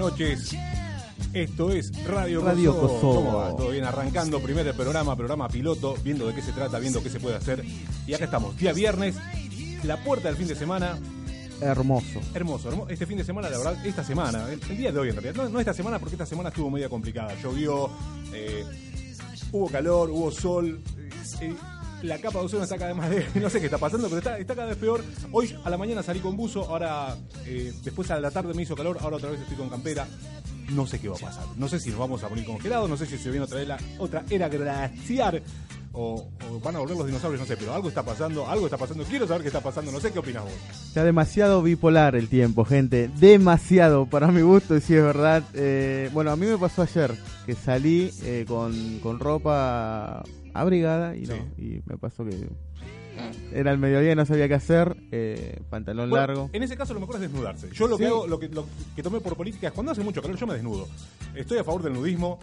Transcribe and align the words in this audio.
buenas 0.00 0.18
noches. 0.18 0.56
Esto 1.32 1.70
es 1.70 1.92
Radio, 2.06 2.42
Radio 2.42 2.72
Kosovo. 2.72 2.94
Kosovo. 2.94 3.14
¿Cómo 3.14 3.38
va? 3.38 3.56
Todo 3.56 3.70
bien, 3.70 3.84
arrancando 3.84 4.40
primer 4.40 4.74
programa, 4.74 5.14
programa 5.14 5.48
piloto, 5.48 5.94
viendo 6.02 6.26
de 6.26 6.34
qué 6.34 6.42
se 6.42 6.52
trata, 6.52 6.78
viendo 6.78 7.02
qué 7.02 7.10
se 7.10 7.20
puede 7.20 7.36
hacer. 7.36 7.64
Y 8.06 8.14
acá 8.14 8.24
estamos, 8.24 8.56
día 8.56 8.72
viernes, 8.72 9.16
la 9.84 10.02
puerta 10.02 10.28
del 10.28 10.36
fin 10.36 10.48
de 10.48 10.56
semana. 10.56 10.98
Hermoso. 11.60 12.20
Hermoso, 12.34 12.68
hermoso. 12.70 12.88
Este 12.88 13.06
fin 13.06 13.18
de 13.18 13.24
semana, 13.24 13.50
la 13.50 13.58
verdad, 13.58 13.86
esta 13.86 14.02
semana, 14.02 14.50
el, 14.50 14.60
el 14.70 14.76
día 14.78 14.90
de 14.90 14.98
hoy 14.98 15.10
en 15.10 15.16
realidad, 15.16 15.34
no, 15.44 15.48
no 15.50 15.60
esta 15.60 15.74
semana 15.74 15.98
porque 15.98 16.14
esta 16.14 16.26
semana 16.26 16.48
estuvo 16.48 16.70
media 16.70 16.88
complicada. 16.88 17.34
Llovió, 17.42 17.90
eh, 18.32 18.64
hubo 19.52 19.68
calor, 19.68 20.10
hubo 20.10 20.30
sol. 20.30 20.80
eh, 21.42 21.54
la 22.02 22.18
capa 22.18 22.38
de 22.38 22.44
ozono 22.46 22.64
está 22.64 22.78
cada 22.78 22.92
vez 22.92 22.96
más. 22.96 23.34
No 23.40 23.50
sé 23.50 23.60
qué 23.60 23.66
está 23.66 23.78
pasando, 23.78 24.08
pero 24.08 24.18
está, 24.18 24.38
está 24.38 24.54
cada 24.54 24.68
vez 24.68 24.76
peor. 24.76 25.02
Hoy 25.32 25.54
a 25.64 25.70
la 25.70 25.78
mañana 25.78 26.02
salí 26.02 26.20
con 26.20 26.36
buzo, 26.36 26.64
ahora 26.64 27.16
eh, 27.46 27.72
después 27.82 28.10
a 28.10 28.20
la 28.20 28.30
tarde 28.30 28.54
me 28.54 28.62
hizo 28.62 28.76
calor, 28.76 28.98
ahora 29.00 29.16
otra 29.16 29.30
vez 29.30 29.40
estoy 29.40 29.56
con 29.56 29.68
campera. 29.68 30.06
No 30.70 30.86
sé 30.86 31.00
qué 31.00 31.08
va 31.08 31.16
a 31.16 31.20
pasar. 31.20 31.44
No 31.56 31.68
sé 31.68 31.80
si 31.80 31.90
nos 31.90 31.98
vamos 31.98 32.22
a 32.22 32.28
poner 32.28 32.44
congelados, 32.44 32.88
no 32.88 32.96
sé 32.96 33.06
si 33.06 33.18
se 33.18 33.30
viene 33.30 33.44
otra, 33.44 33.58
vez 33.58 33.68
la, 33.68 33.78
otra 33.98 34.24
era 34.30 34.48
glaciar 34.48 35.42
o, 35.92 36.28
o 36.48 36.60
van 36.60 36.76
a 36.76 36.78
volver 36.78 36.96
los 36.96 37.06
dinosaurios, 37.06 37.40
no 37.40 37.46
sé, 37.46 37.56
pero 37.56 37.74
algo 37.74 37.88
está 37.88 38.04
pasando, 38.04 38.48
algo 38.48 38.66
está 38.66 38.76
pasando. 38.76 39.02
Quiero 39.04 39.26
saber 39.26 39.42
qué 39.42 39.48
está 39.48 39.60
pasando, 39.60 39.90
no 39.90 40.00
sé 40.00 40.12
qué 40.12 40.20
opinas 40.20 40.44
vos. 40.44 40.52
Está 40.86 41.04
demasiado 41.04 41.62
bipolar 41.62 42.14
el 42.14 42.28
tiempo, 42.28 42.64
gente. 42.64 43.10
Demasiado, 43.18 44.06
para 44.06 44.28
mi 44.28 44.42
gusto, 44.42 44.76
y 44.76 44.80
si 44.80 44.94
es 44.94 45.02
verdad. 45.02 45.42
Eh, 45.54 46.08
bueno, 46.12 46.30
a 46.30 46.36
mí 46.36 46.46
me 46.46 46.58
pasó 46.58 46.82
ayer 46.82 47.16
que 47.46 47.54
salí 47.54 48.12
eh, 48.22 48.44
con, 48.46 49.00
con 49.00 49.18
ropa 49.18 50.22
abrigada 50.54 51.16
y 51.16 51.22
no. 51.22 51.34
Y 51.58 51.82
me 51.86 51.96
pasó 51.98 52.24
que 52.24 52.48
era 53.52 53.70
el 53.72 53.78
mediodía 53.78 54.12
y 54.12 54.16
no 54.16 54.24
sabía 54.24 54.48
qué 54.48 54.54
hacer. 54.54 54.96
eh, 55.10 55.60
pantalón 55.68 56.08
Bueno, 56.10 56.26
largo. 56.26 56.50
En 56.52 56.62
ese 56.62 56.76
caso 56.76 56.94
lo 56.94 57.00
mejor 57.00 57.16
es 57.16 57.22
desnudarse. 57.22 57.68
Yo 57.72 57.86
lo 57.88 57.98
que 57.98 58.06
hago, 58.06 58.26
lo 58.26 58.38
que, 58.38 58.48
lo 58.48 58.66
que 58.96 59.02
tomé 59.02 59.20
por 59.20 59.36
política 59.36 59.68
es 59.68 59.72
cuando 59.72 59.92
hace 59.92 60.02
mucho 60.02 60.22
calor 60.22 60.36
yo 60.38 60.46
me 60.46 60.54
desnudo. 60.54 60.88
Estoy 61.34 61.58
a 61.58 61.64
favor 61.64 61.82
del 61.82 61.92
nudismo. 61.92 62.38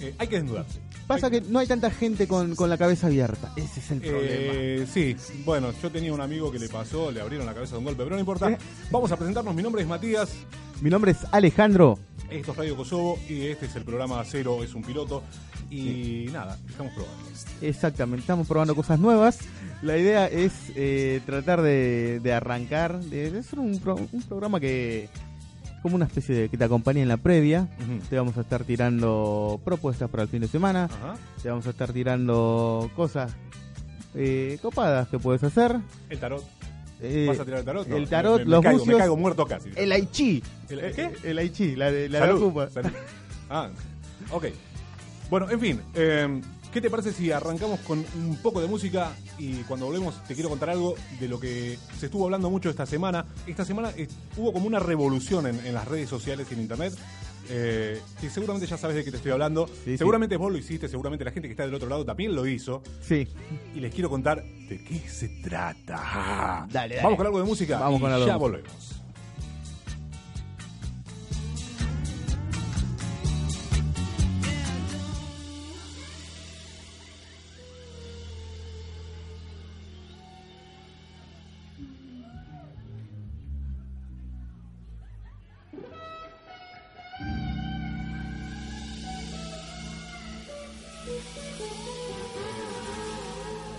eh, 0.00 0.14
hay 0.18 0.28
que 0.28 0.36
desnudarse. 0.36 0.78
Pasa 1.06 1.26
Hay- 1.26 1.32
que 1.32 1.40
no 1.40 1.58
hay 1.58 1.66
tanta 1.66 1.90
gente 1.90 2.28
con, 2.28 2.54
con 2.54 2.68
la 2.68 2.76
cabeza 2.76 3.06
abierta. 3.06 3.52
Ese 3.56 3.80
es 3.80 3.90
el 3.90 4.00
problema. 4.00 4.26
Eh, 4.28 4.86
sí, 4.92 5.16
bueno, 5.44 5.72
yo 5.82 5.90
tenía 5.90 6.12
un 6.12 6.20
amigo 6.20 6.52
que 6.52 6.58
le 6.58 6.68
pasó, 6.68 7.10
le 7.10 7.20
abrieron 7.20 7.46
la 7.46 7.54
cabeza 7.54 7.72
de 7.72 7.78
un 7.78 7.84
golpe, 7.84 8.04
pero 8.04 8.14
no 8.14 8.20
importa. 8.20 8.50
Eh. 8.50 8.58
Vamos 8.90 9.10
a 9.10 9.16
presentarnos. 9.16 9.54
Mi 9.54 9.62
nombre 9.62 9.82
es 9.82 9.88
Matías, 9.88 10.30
Mi 10.82 10.90
nombre 10.90 11.12
es 11.12 11.18
Alejandro. 11.32 11.98
esto 12.30 12.52
es 12.52 12.56
Radio 12.58 12.76
Kosovo 12.76 13.18
y 13.28 13.46
este 13.46 13.66
es 13.66 13.74
el 13.76 13.84
programa 13.84 14.22
Cero, 14.26 14.62
es 14.62 14.74
un 14.74 14.82
piloto. 14.82 15.22
Y 15.70 16.26
nada, 16.32 16.56
estamos 16.68 16.92
probando. 16.94 17.24
Exactamente, 17.60 18.20
estamos 18.22 18.46
probando 18.46 18.74
cosas 18.74 18.98
nuevas. 18.98 19.38
La 19.82 19.96
idea 19.98 20.26
es 20.26 20.52
eh, 20.74 21.20
tratar 21.26 21.62
de, 21.62 22.20
de 22.22 22.32
arrancar, 22.32 22.98
de, 23.00 23.30
de 23.30 23.38
hacer 23.40 23.58
un, 23.58 23.78
pro- 23.78 23.96
un 24.12 24.22
programa 24.22 24.58
que 24.60 25.08
como 25.82 25.94
una 25.94 26.06
especie 26.06 26.34
de 26.34 26.48
que 26.48 26.56
te 26.58 26.64
acompañe 26.64 27.02
en 27.02 27.08
la 27.08 27.16
previa. 27.18 27.68
Te 28.10 28.16
vamos 28.16 28.36
a 28.36 28.40
estar 28.40 28.64
tirando 28.64 29.60
propuestas 29.64 30.10
para 30.10 30.24
el 30.24 30.28
fin 30.28 30.40
de 30.40 30.48
semana. 30.48 30.84
Ajá. 30.86 31.14
Te 31.42 31.48
vamos 31.50 31.66
a 31.66 31.70
estar 31.70 31.92
tirando 31.92 32.90
cosas 32.96 33.32
eh, 34.14 34.58
copadas 34.60 35.08
que 35.08 35.18
puedes 35.20 35.44
hacer. 35.44 35.76
El 36.10 36.18
tarot. 36.18 36.44
Eh, 37.00 37.26
¿Vas 37.28 37.38
a 37.38 37.44
tirar 37.44 37.60
el 37.60 37.64
tarot? 37.64 37.86
No, 37.86 37.96
el 37.96 38.08
tarot, 38.08 38.38
me, 38.40 38.44
me 38.46 38.50
los 38.50 38.62
caigo, 38.62 38.78
bucios, 38.80 38.94
Me 38.96 38.98
caigo 39.00 39.16
muerto 39.16 39.46
casi. 39.46 39.70
el 39.76 39.92
aichi. 39.92 40.42
¿El- 40.68 40.80
Eh, 40.80 40.92
qué? 40.96 41.10
El 41.30 41.38
aichi, 41.38 41.76
la 41.76 41.92
de 41.92 42.08
la 42.08 42.26
de. 42.26 42.32
Ocupa. 42.32 42.68
Salud. 42.70 42.90
Ah, 43.50 43.70
ok. 44.32 44.46
Bueno, 45.30 45.50
en 45.50 45.60
fin, 45.60 45.80
eh, 45.94 46.40
¿qué 46.72 46.80
te 46.80 46.88
parece 46.88 47.12
si 47.12 47.30
arrancamos 47.30 47.80
con 47.80 47.98
un 48.16 48.36
poco 48.42 48.60
de 48.62 48.66
música 48.66 49.12
y 49.38 49.56
cuando 49.64 49.86
volvemos 49.86 50.22
te 50.26 50.34
quiero 50.34 50.48
contar 50.48 50.70
algo 50.70 50.94
de 51.20 51.28
lo 51.28 51.38
que 51.38 51.78
se 51.98 52.06
estuvo 52.06 52.24
hablando 52.24 52.48
mucho 52.50 52.70
esta 52.70 52.86
semana? 52.86 53.26
Esta 53.46 53.64
semana 53.64 53.90
eh, 53.96 54.08
hubo 54.36 54.52
como 54.52 54.66
una 54.66 54.78
revolución 54.78 55.46
en, 55.46 55.64
en 55.66 55.74
las 55.74 55.86
redes 55.86 56.08
sociales 56.08 56.46
y 56.50 56.54
en 56.54 56.60
internet. 56.60 56.94
eh, 57.50 58.00
que 58.20 58.28
seguramente 58.30 58.66
ya 58.66 58.76
sabes 58.76 58.96
de 58.96 59.04
qué 59.04 59.10
te 59.10 59.16
estoy 59.18 59.32
hablando. 59.32 59.66
Sí, 59.66 59.72
sí. 59.92 59.98
seguramente 59.98 60.36
vos 60.36 60.50
lo 60.52 60.58
hiciste, 60.58 60.88
seguramente 60.88 61.24
la 61.24 61.30
gente 61.30 61.48
que 61.48 61.52
está 61.52 61.64
del 61.64 61.74
otro 61.74 61.88
lado 61.88 62.04
también 62.04 62.34
lo 62.34 62.46
hizo. 62.46 62.82
Sí. 63.00 63.26
Y 63.74 63.80
les 63.80 63.92
quiero 63.94 64.08
contar 64.10 64.42
de 64.42 64.82
qué 64.84 64.98
se 65.08 65.28
trata. 65.42 66.66
Dale, 66.70 66.94
dale. 66.96 67.02
Vamos 67.02 67.16
con 67.16 67.26
algo 67.26 67.38
de 67.38 67.44
música. 67.44 67.78
Vamos 67.80 67.98
y 67.98 68.02
con 68.02 68.12
algo 68.12 68.26
ya 68.26 68.36
volvemos. 68.36 68.97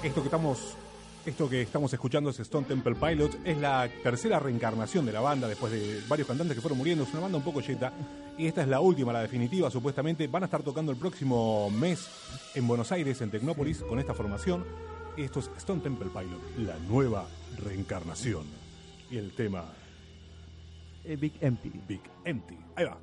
Esto 0.10 0.22
que 0.24 0.28
estamos 0.28 0.76
esto 1.24 1.48
que 1.48 1.62
estamos 1.62 1.94
escuchando 1.94 2.32
es 2.32 2.40
Stone 2.40 2.66
Temple 2.66 2.96
Pilots, 2.96 3.38
es 3.44 3.56
la 3.60 3.88
tercera 4.02 4.40
reencarnación 4.40 5.06
de 5.06 5.12
la 5.12 5.20
banda 5.20 5.48
después 5.48 5.72
de 5.72 6.02
varios 6.08 6.28
cantantes 6.28 6.56
que 6.56 6.62
fueron 6.62 6.80
muriendo, 6.80 7.04
es 7.04 7.12
una 7.12 7.20
banda 7.20 7.38
un 7.38 7.44
poco 7.44 7.62
cheta 7.62 7.94
y 8.36 8.48
esta 8.48 8.64
es 8.64 8.68
la 8.68 8.80
última, 8.80 9.14
la 9.14 9.22
definitiva 9.22 9.70
supuestamente, 9.70 10.26
van 10.26 10.42
a 10.42 10.46
estar 10.46 10.64
tocando 10.64 10.92
el 10.92 10.98
próximo 10.98 11.70
mes 11.70 12.10
en 12.56 12.68
Buenos 12.68 12.92
Aires, 12.92 13.22
en 13.22 13.30
Tecnópolis, 13.30 13.84
con 13.84 14.00
esta 14.00 14.16
formación. 14.16 14.66
Esto 15.16 15.42
es 15.42 15.52
Stone 15.58 15.82
Temple 15.82 16.10
Pilot, 16.10 16.58
la 16.58 16.80
nueva 16.88 17.28
reencarnación. 17.64 18.46
Y 19.12 19.18
el 19.18 19.36
tema... 19.36 19.66
Eh, 21.04 21.18
Big 21.18 21.34
Empty. 21.40 21.72
Big 21.88 22.02
Empty, 22.26 22.58
ahí 22.76 22.86
va. 22.86 22.98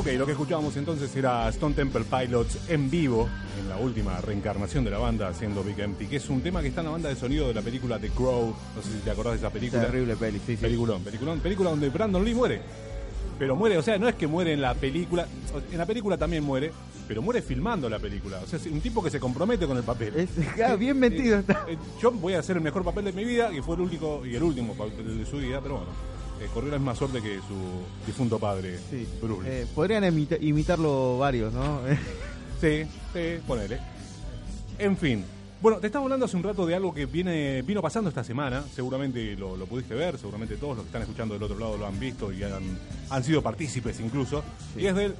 Ok, 0.00 0.06
lo 0.16 0.24
que 0.24 0.32
escuchábamos 0.32 0.74
entonces 0.78 1.14
era 1.14 1.46
Stone 1.50 1.74
Temple 1.74 2.04
Pilots 2.04 2.56
en 2.70 2.88
vivo, 2.88 3.28
en 3.60 3.68
la 3.68 3.76
última 3.76 4.18
reencarnación 4.22 4.82
de 4.82 4.90
la 4.90 4.96
banda 4.96 5.28
haciendo 5.28 5.62
Big 5.62 5.78
Empty, 5.78 6.06
que 6.06 6.16
es 6.16 6.30
un 6.30 6.40
tema 6.40 6.62
que 6.62 6.68
está 6.68 6.80
en 6.80 6.86
la 6.86 6.92
banda 6.92 7.10
de 7.10 7.16
sonido 7.16 7.48
de 7.48 7.52
la 7.52 7.60
película 7.60 7.98
The 7.98 8.08
Crow. 8.08 8.46
No 8.74 8.82
sé 8.82 8.92
si 8.92 8.98
te 9.00 9.10
acordás 9.10 9.34
de 9.34 9.38
esa 9.40 9.50
película. 9.50 9.82
Terrible 9.84 10.16
peli, 10.16 10.38
sí, 10.38 10.56
sí. 10.56 10.56
Peliculón, 10.56 11.02
peliculón, 11.04 11.40
película 11.40 11.68
donde 11.68 11.90
Brandon 11.90 12.24
Lee 12.24 12.32
muere. 12.34 12.62
Pero 13.38 13.56
muere, 13.56 13.76
o 13.76 13.82
sea, 13.82 13.98
no 13.98 14.08
es 14.08 14.14
que 14.14 14.26
muere 14.26 14.54
en 14.54 14.62
la 14.62 14.72
película, 14.72 15.26
en 15.70 15.76
la 15.76 15.84
película 15.84 16.16
también 16.16 16.44
muere, 16.44 16.72
pero 17.06 17.20
muere 17.20 17.42
filmando 17.42 17.86
la 17.90 17.98
película. 17.98 18.40
O 18.42 18.46
sea, 18.46 18.58
es 18.58 18.64
un 18.68 18.80
tipo 18.80 19.02
que 19.02 19.10
se 19.10 19.20
compromete 19.20 19.66
con 19.66 19.76
el 19.76 19.82
papel. 19.82 20.14
Es, 20.16 20.30
claro, 20.54 20.78
bien 20.78 20.98
metido 20.98 21.36
Eh, 21.36 21.40
está. 21.40 21.66
eh, 21.68 21.76
yo 22.00 22.10
voy 22.10 22.32
a 22.32 22.38
hacer 22.38 22.56
el 22.56 22.62
mejor 22.62 22.84
papel 22.84 23.04
de 23.04 23.12
mi 23.12 23.24
vida, 23.26 23.52
y 23.52 23.60
fue 23.60 23.74
el 23.74 23.82
único 23.82 24.24
y 24.24 24.34
el 24.34 24.42
último 24.42 24.72
papel 24.72 25.18
de 25.18 25.26
su 25.26 25.36
vida, 25.36 25.60
pero 25.62 25.76
bueno, 25.76 25.90
eh, 26.40 26.48
corrió 26.52 26.70
la 26.70 26.78
misma 26.78 26.94
suerte 26.94 27.20
que 27.20 27.36
su 27.38 28.04
difunto 28.06 28.38
padre, 28.38 28.78
Sí. 28.90 29.06
Eh, 29.44 29.66
podrían 29.74 30.04
imita- 30.04 30.38
imitarlo 30.40 31.18
varios, 31.18 31.52
¿no? 31.52 31.80
Sí, 32.60 32.82
sí, 33.14 33.38
ponele. 33.46 33.78
En 34.78 34.96
fin. 34.96 35.24
Bueno, 35.62 35.78
te 35.78 35.86
estaba 35.88 36.04
hablando 36.04 36.24
hace 36.26 36.36
un 36.36 36.42
rato 36.42 36.64
de 36.66 36.74
algo 36.74 36.92
que 36.94 37.04
viene 37.06 37.62
vino 37.62 37.80
pasando 37.82 38.08
esta 38.08 38.22
semana. 38.24 38.62
Seguramente 38.74 39.34
lo, 39.36 39.56
lo 39.56 39.66
pudiste 39.66 39.94
ver, 39.94 40.18
seguramente 40.18 40.56
todos 40.56 40.76
los 40.76 40.84
que 40.84 40.88
están 40.88 41.02
escuchando 41.02 41.34
del 41.34 41.42
otro 41.42 41.58
lado 41.58 41.76
lo 41.78 41.86
han 41.86 41.98
visto 42.00 42.32
y 42.32 42.42
han, 42.42 42.78
han 43.10 43.24
sido 43.24 43.42
partícipes 43.42 43.98
incluso. 44.00 44.42
Y 44.76 44.86
es 44.86 44.94
del 44.94 45.14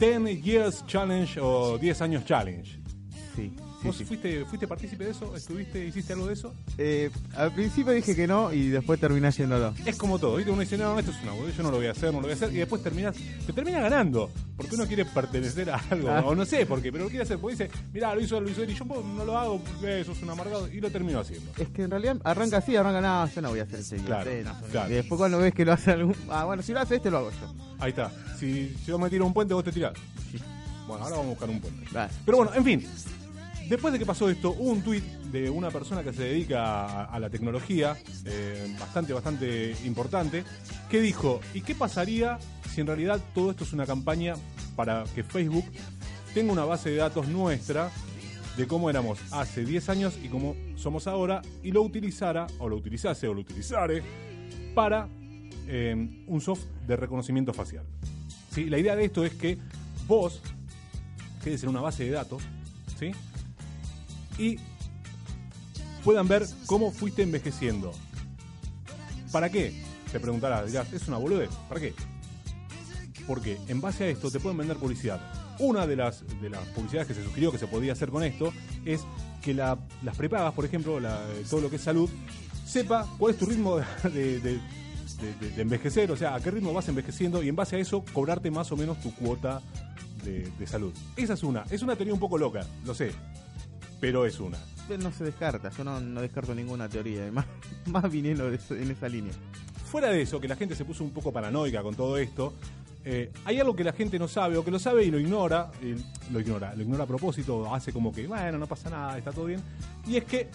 10 0.00 0.42
Years 0.42 0.84
Challenge 0.86 1.40
o 1.40 1.78
10 1.78 2.00
años 2.02 2.24
Challenge. 2.24 2.78
sí, 3.36 3.52
sí, 3.84 3.88
¿Vos 3.88 3.96
sí. 3.96 4.04
Fuiste, 4.04 4.44
fuiste 4.44 4.66
partícipe 4.66 5.04
de 5.04 5.10
eso? 5.10 5.36
¿Estuviste, 5.36 5.84
hiciste 5.84 6.12
algo 6.12 6.26
de 6.26 6.34
eso? 6.34 6.52
Eh, 6.78 7.10
al 7.36 7.52
principio 7.52 7.92
dije 7.92 8.16
que 8.16 8.26
no 8.26 8.52
y 8.52 8.68
después 8.68 8.98
terminé 8.98 9.28
haciéndolo. 9.28 9.74
Es 9.84 9.96
como 9.96 10.18
todo, 10.18 10.36
¿viste? 10.36 10.50
Uno 10.50 10.60
dice, 10.60 10.78
no, 10.78 10.98
esto 10.98 11.10
es 11.10 11.22
una 11.22 11.34
yo 11.50 11.62
no 11.62 11.70
lo 11.70 11.76
voy 11.76 11.86
a 11.86 11.90
hacer, 11.92 12.06
no 12.12 12.20
lo 12.20 12.22
voy 12.22 12.30
a 12.30 12.34
hacer, 12.34 12.52
y 12.52 12.56
después 12.56 12.82
terminas, 12.82 13.14
te 13.46 13.52
termina 13.52 13.80
ganando, 13.80 14.30
porque 14.56 14.74
uno 14.74 14.86
quiere 14.86 15.04
pertenecer 15.04 15.70
a 15.70 15.80
algo, 15.90 16.08
Ah. 16.10 16.22
o 16.24 16.34
no 16.34 16.44
sé 16.44 16.66
por 16.66 16.80
qué, 16.80 16.90
pero 16.90 17.04
lo 17.04 17.10
quiere 17.10 17.24
hacer, 17.24 17.38
porque 17.38 17.56
dice, 17.56 17.70
mirá, 17.92 18.14
lo 18.14 18.20
hizo 18.20 18.38
él, 18.38 18.44
lo 18.44 18.50
hizo 18.50 18.62
él, 18.62 18.70
y 18.70 18.74
yo 18.74 18.84
no 18.84 19.24
lo 19.24 19.38
hago 19.38 19.60
porque 19.60 20.00
eso 20.00 20.12
es 20.12 20.22
un 20.22 20.30
amargado, 20.30 20.68
y 20.72 20.80
lo 20.80 20.90
termino 20.90 21.20
haciendo. 21.20 21.50
Es 21.58 21.68
que 21.68 21.82
en 21.82 21.90
realidad 21.90 22.16
arranca 22.24 22.58
así, 22.58 22.76
arranca 22.76 23.00
nada, 23.00 23.30
yo 23.32 23.42
no 23.42 23.50
voy 23.50 23.60
a 23.60 23.62
hacer 23.64 23.80
ese. 23.80 23.96
Claro, 23.96 24.30
no, 24.44 24.54
claro. 24.70 24.90
Y 24.90 24.94
después 24.94 25.18
cuando 25.18 25.38
ves 25.38 25.54
que 25.54 25.64
lo 25.64 25.72
hace 25.72 25.90
algún... 25.92 26.14
Ah, 26.28 26.44
bueno, 26.44 26.62
si 26.62 26.72
lo 26.72 26.80
hace 26.80 26.96
este, 26.96 27.10
lo 27.10 27.18
hago 27.18 27.30
yo. 27.30 27.54
Ahí 27.78 27.90
está, 27.90 28.10
si, 28.38 28.74
yo 28.86 28.98
me 28.98 29.10
tiro 29.10 29.26
un 29.26 29.34
puente, 29.34 29.54
vos 29.54 29.64
te 29.64 29.72
tirás. 29.72 29.94
Bueno, 30.86 31.02
ahora 31.04 31.16
vamos 31.16 31.26
a 31.26 31.30
buscar 31.30 31.50
un 31.50 31.60
puente. 31.60 31.86
Dale. 31.92 32.12
Pero 32.24 32.36
bueno, 32.38 32.52
en 32.54 32.64
fin. 32.64 32.86
Después 33.68 33.92
de 33.92 33.98
que 33.98 34.04
pasó 34.04 34.28
esto, 34.28 34.50
hubo 34.50 34.70
un 34.70 34.82
tuit 34.82 35.04
de 35.32 35.48
una 35.48 35.70
persona 35.70 36.02
que 36.02 36.12
se 36.12 36.22
dedica 36.24 37.04
a, 37.04 37.18
la 37.18 37.30
tecnología, 37.30 37.96
eh, 38.26 38.74
bastante, 38.78 39.12
bastante 39.12 39.74
importante, 39.84 40.44
que 40.90 41.00
dijo, 41.00 41.40
¿y 41.54 41.62
qué 41.62 41.74
pasaría 41.74 42.38
si 42.72 42.82
en 42.82 42.86
realidad 42.86 43.20
todo 43.34 43.50
esto 43.50 43.64
es 43.64 43.72
una 43.72 43.86
campaña 43.86 44.34
para 44.76 45.04
que 45.14 45.24
Facebook 45.24 45.64
tenga 46.34 46.52
una 46.52 46.64
base 46.64 46.90
de 46.90 46.96
datos 46.96 47.28
nuestra 47.28 47.90
de 48.56 48.66
cómo 48.66 48.90
éramos 48.90 49.18
hace 49.32 49.64
10 49.64 49.88
años 49.88 50.18
y 50.22 50.28
cómo 50.28 50.54
somos 50.76 51.06
ahora, 51.06 51.40
y 51.62 51.72
lo 51.72 51.82
utilizara, 51.82 52.46
o 52.58 52.68
lo 52.68 52.76
utilizase, 52.76 53.26
o 53.28 53.34
lo 53.34 53.40
utilizare, 53.40 54.02
para 54.74 55.08
eh, 55.66 56.24
un 56.26 56.40
soft 56.40 56.64
de 56.86 56.96
reconocimiento 56.96 57.52
facial? 57.52 57.84
¿Sí? 58.50 58.66
La 58.66 58.78
idea 58.78 58.94
de 58.94 59.06
esto 59.06 59.24
es 59.24 59.34
que 59.34 59.58
vos 60.06 60.42
quedes 61.42 61.62
en 61.62 61.70
una 61.70 61.80
base 61.80 62.04
de 62.04 62.10
datos, 62.10 62.42
¿sí? 62.98 63.12
Y 64.38 64.58
puedan 66.04 66.28
ver 66.28 66.46
cómo 66.66 66.90
fuiste 66.90 67.22
envejeciendo. 67.22 67.92
¿Para 69.32 69.48
qué? 69.50 69.82
Te 70.12 70.20
preguntarás, 70.20 70.66
dirás, 70.66 70.92
es 70.92 71.08
una 71.08 71.16
boludez. 71.18 71.50
¿Para 71.68 71.80
qué? 71.80 71.94
Porque 73.26 73.58
en 73.68 73.80
base 73.80 74.04
a 74.04 74.08
esto 74.08 74.30
te 74.30 74.38
pueden 74.38 74.58
vender 74.58 74.76
publicidad. 74.76 75.20
Una 75.58 75.86
de 75.86 75.96
las, 75.96 76.24
de 76.40 76.50
las 76.50 76.66
publicidades 76.68 77.08
que 77.08 77.14
se 77.14 77.24
sugirió 77.24 77.50
que 77.52 77.58
se 77.58 77.66
podía 77.66 77.92
hacer 77.92 78.10
con 78.10 78.22
esto 78.22 78.52
es 78.84 79.00
que 79.42 79.54
la- 79.54 79.78
las 80.02 80.16
prepagas, 80.16 80.52
por 80.52 80.64
ejemplo, 80.64 81.00
la- 81.00 81.22
todo 81.48 81.60
lo 81.62 81.70
que 81.70 81.76
es 81.76 81.82
salud, 81.82 82.10
sepa 82.66 83.08
cuál 83.18 83.32
es 83.34 83.38
tu 83.38 83.46
ritmo 83.46 83.76
de, 84.04 84.40
de- 84.40 84.60
envejecer, 85.56 86.10
o 86.10 86.16
sea, 86.16 86.34
a 86.34 86.40
qué 86.40 86.50
ritmo 86.50 86.72
vas 86.74 86.88
envejeciendo 86.88 87.42
y 87.42 87.48
en 87.48 87.56
base 87.56 87.76
a 87.76 87.78
eso 87.78 88.04
cobrarte 88.12 88.50
más 88.50 88.70
o 88.72 88.76
menos 88.76 89.00
tu 89.00 89.14
cuota 89.14 89.62
de 90.24 90.66
salud. 90.66 90.92
Esa 91.16 91.34
es 91.34 91.42
una. 91.42 91.64
Es 91.70 91.82
una 91.82 91.94
teoría 91.96 92.12
un 92.14 92.20
poco 92.20 92.36
loca, 92.36 92.66
lo 92.84 92.94
sé, 92.94 93.12
pero 94.04 94.26
es 94.26 94.38
una. 94.38 94.58
No 95.00 95.10
se 95.10 95.24
descarta, 95.24 95.70
yo 95.70 95.82
no, 95.82 95.98
no 95.98 96.20
descarto 96.20 96.54
ninguna 96.54 96.90
teoría, 96.90 97.30
más, 97.32 97.46
más 97.86 98.10
viniendo 98.10 98.50
de 98.50 98.56
eso- 98.56 98.74
en 98.74 98.90
esa 98.90 99.08
línea. 99.08 99.32
Fuera 99.90 100.10
de 100.10 100.20
eso, 100.20 100.38
que 100.40 100.46
la 100.48 100.56
gente 100.56 100.74
se 100.74 100.84
puso 100.84 101.02
un 101.04 101.10
poco 101.10 101.32
paranoica 101.32 101.82
con 101.82 101.94
todo 101.94 102.18
esto, 102.18 102.52
eh, 103.02 103.32
hay 103.46 103.60
algo 103.60 103.74
que 103.74 103.82
la 103.82 103.94
gente 103.94 104.18
no 104.18 104.28
sabe 104.28 104.58
o 104.58 104.64
que 104.64 104.70
lo 104.70 104.78
sabe 104.78 105.04
y 105.04 105.10
lo 105.10 105.18
ignora, 105.18 105.70
lo 106.30 106.38
ignora, 106.40 106.74
lo 106.74 106.82
ignora 106.82 107.04
a 107.04 107.06
propósito, 107.06 107.74
hace 107.74 107.94
como 107.94 108.12
que, 108.12 108.26
bueno, 108.26 108.58
no 108.58 108.66
pasa 108.66 108.90
nada, 108.90 109.16
está 109.16 109.32
todo 109.32 109.46
bien, 109.46 109.62
y 110.06 110.16
es 110.18 110.24
que 110.24 110.48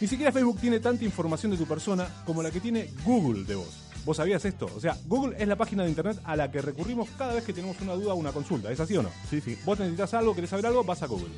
ni 0.00 0.06
siquiera 0.06 0.30
Facebook 0.32 0.58
tiene 0.60 0.78
tanta 0.80 1.02
información 1.04 1.52
de 1.52 1.58
tu 1.58 1.64
persona 1.66 2.06
como 2.26 2.42
la 2.42 2.50
que 2.50 2.60
tiene 2.60 2.90
Google 3.06 3.44
de 3.44 3.54
vos. 3.54 3.84
¿Vos 4.04 4.18
sabías 4.18 4.44
esto? 4.44 4.70
O 4.76 4.80
sea, 4.80 4.96
Google 5.06 5.34
es 5.38 5.48
la 5.48 5.56
página 5.56 5.82
de 5.82 5.88
internet 5.88 6.20
a 6.24 6.36
la 6.36 6.50
que 6.50 6.60
recurrimos 6.60 7.08
cada 7.18 7.34
vez 7.34 7.44
que 7.44 7.52
tenemos 7.54 7.80
una 7.80 7.94
duda 7.94 8.12
o 8.12 8.16
una 8.16 8.32
consulta, 8.32 8.70
¿es 8.70 8.78
así 8.78 8.96
o 8.96 9.02
no? 9.02 9.10
Sí, 9.30 9.40
sí. 9.40 9.56
Vos 9.64 9.78
necesitas 9.78 10.12
algo, 10.14 10.34
querés 10.34 10.50
saber 10.50 10.66
algo, 10.66 10.84
vas 10.84 11.02
a 11.02 11.06
Google. 11.06 11.30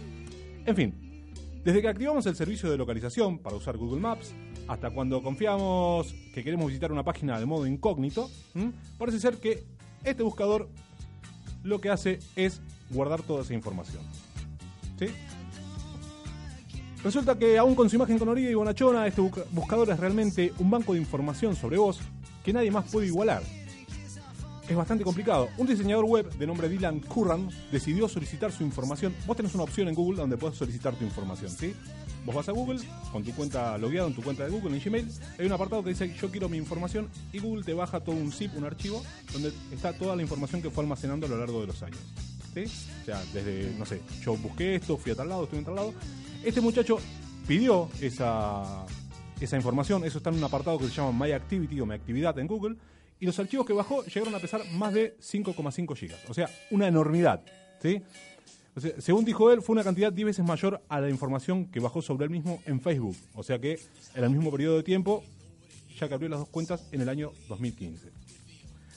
En 0.69 0.77
fin, 0.77 0.95
desde 1.65 1.81
que 1.81 1.89
activamos 1.89 2.27
el 2.27 2.37
servicio 2.37 2.71
de 2.71 2.77
localización 2.77 3.39
para 3.39 3.57
usar 3.57 3.79
Google 3.79 4.01
Maps, 4.01 4.35
hasta 4.69 4.91
cuando 4.91 5.23
confiamos 5.23 6.15
que 6.35 6.45
queremos 6.45 6.67
visitar 6.67 6.93
una 6.93 7.03
página 7.03 7.41
de 7.41 7.47
modo 7.47 7.67
incógnito, 7.67 8.31
parece 8.99 9.19
ser 9.19 9.39
que 9.39 9.65
este 10.05 10.23
buscador 10.23 10.69
lo 11.63 11.81
que 11.81 11.89
hace 11.89 12.19
es 12.37 12.61
guardar 12.91 13.23
toda 13.23 13.45
esa 13.45 13.55
información. 13.55 14.03
¿Sí? 14.99 15.07
Resulta 17.03 17.39
que 17.39 17.57
aún 17.57 17.75
con 17.75 17.89
su 17.89 17.97
imagen 17.97 18.19
colorida 18.19 18.51
y 18.51 18.55
bonachona, 18.55 19.07
este 19.07 19.23
busca- 19.23 19.45
buscador 19.53 19.89
es 19.89 19.99
realmente 19.99 20.53
un 20.59 20.71
banco 20.71 20.93
de 20.93 20.99
información 20.99 21.57
sobre 21.57 21.79
vos 21.79 21.99
que 22.45 22.53
nadie 22.53 22.71
más 22.71 22.91
puede 22.93 23.07
igualar. 23.07 23.43
Es 24.69 24.77
bastante 24.77 25.03
complicado. 25.03 25.49
Un 25.57 25.67
diseñador 25.67 26.05
web 26.05 26.31
de 26.31 26.47
nombre 26.47 26.69
Dylan 26.69 27.01
Curran 27.01 27.49
decidió 27.73 28.07
solicitar 28.07 28.53
su 28.53 28.63
información. 28.63 29.15
Vos 29.27 29.35
tenés 29.35 29.55
una 29.55 29.65
opción 29.65 29.89
en 29.89 29.95
Google 29.95 30.19
donde 30.19 30.37
puedes 30.37 30.59
solicitar 30.59 30.95
tu 30.95 31.05
información, 31.05 31.51
¿sí? 31.51 31.75
Vos 32.27 32.35
vas 32.35 32.51
a 32.51 32.53
Google 32.53 32.81
con 33.11 33.25
tu 33.25 33.33
cuenta 33.33 33.79
logueada 33.79 34.09
en 34.09 34.15
tu 34.15 34.23
cuenta 34.23 34.45
de 34.45 34.51
Google 34.51 34.77
en 34.77 34.85
Gmail. 34.85 35.09
Hay 35.39 35.47
un 35.47 35.53
apartado 35.53 35.83
que 35.83 35.91
dice 35.91 36.15
yo 36.21 36.31
quiero 36.31 36.51
mi 36.51 36.59
información 36.59 37.09
y 37.33 37.39
Google 37.39 37.65
te 37.65 37.73
baja 37.73 38.01
todo 38.01 38.15
un 38.15 38.31
zip, 38.31 38.55
un 38.59 38.65
archivo 38.65 39.03
donde 39.33 39.55
está 39.73 39.97
toda 39.97 40.15
la 40.15 40.21
información 40.21 40.61
que 40.61 40.69
fue 40.69 40.85
almacenando 40.85 41.25
a 41.27 41.31
lo 41.31 41.39
largo 41.39 41.63
de 41.63 41.69
los 41.69 41.83
años. 41.83 42.01
¿Sí? 42.53 42.65
O 43.03 43.05
sea, 43.07 43.23
desde, 43.33 43.75
no 43.79 43.87
sé, 43.87 44.03
yo 44.23 44.37
busqué 44.37 44.75
esto, 44.75 44.99
fui 44.99 45.13
a 45.13 45.15
tal 45.15 45.31
lado, 45.31 45.45
estuve 45.45 45.61
en 45.61 45.65
tal 45.65 45.77
lado. 45.77 45.95
Este 46.45 46.61
muchacho 46.61 46.99
pidió 47.47 47.89
esa, 48.03 48.85
esa 49.41 49.57
información, 49.57 50.05
eso 50.05 50.19
está 50.19 50.29
en 50.29 50.37
un 50.37 50.45
apartado 50.45 50.77
que 50.77 50.89
se 50.89 50.93
llama 50.93 51.25
My 51.25 51.33
Activity 51.33 51.81
o 51.81 51.87
Mi 51.87 51.95
Actividad 51.95 52.39
en 52.39 52.47
Google, 52.47 52.77
y 53.21 53.27
los 53.27 53.39
archivos 53.39 53.67
que 53.67 53.73
bajó 53.73 54.05
llegaron 54.05 54.35
a 54.35 54.39
pesar 54.39 54.63
más 54.73 54.95
de 54.95 55.17
5,5 55.19 55.97
gigas, 55.97 56.21
o 56.29 56.35
sea, 56.35 56.49
una 56.71 56.87
enormidad, 56.87 57.43
¿sí? 57.81 58.03
Según 58.99 59.25
dijo 59.25 59.51
él, 59.51 59.61
fue 59.61 59.73
una 59.73 59.83
cantidad 59.83 60.13
10 60.13 60.27
veces 60.27 60.45
mayor 60.45 60.81
a 60.89 61.01
la 61.01 61.11
información 61.11 61.67
que 61.67 61.81
bajó 61.81 62.01
sobre 62.01 62.25
él 62.25 62.31
mismo 62.31 62.63
en 62.65 62.81
Facebook, 62.81 63.17
o 63.35 63.43
sea 63.43 63.59
que 63.59 63.81
en 64.15 64.25
el 64.25 64.31
mismo 64.31 64.51
periodo 64.53 64.77
de 64.77 64.83
tiempo, 64.85 65.25
ya 65.99 66.07
que 66.07 66.15
abrió 66.15 66.29
las 66.29 66.39
dos 66.39 66.49
cuentas 66.49 66.87
en 66.93 67.01
el 67.01 67.09
año 67.09 67.33
2015. 67.49 68.09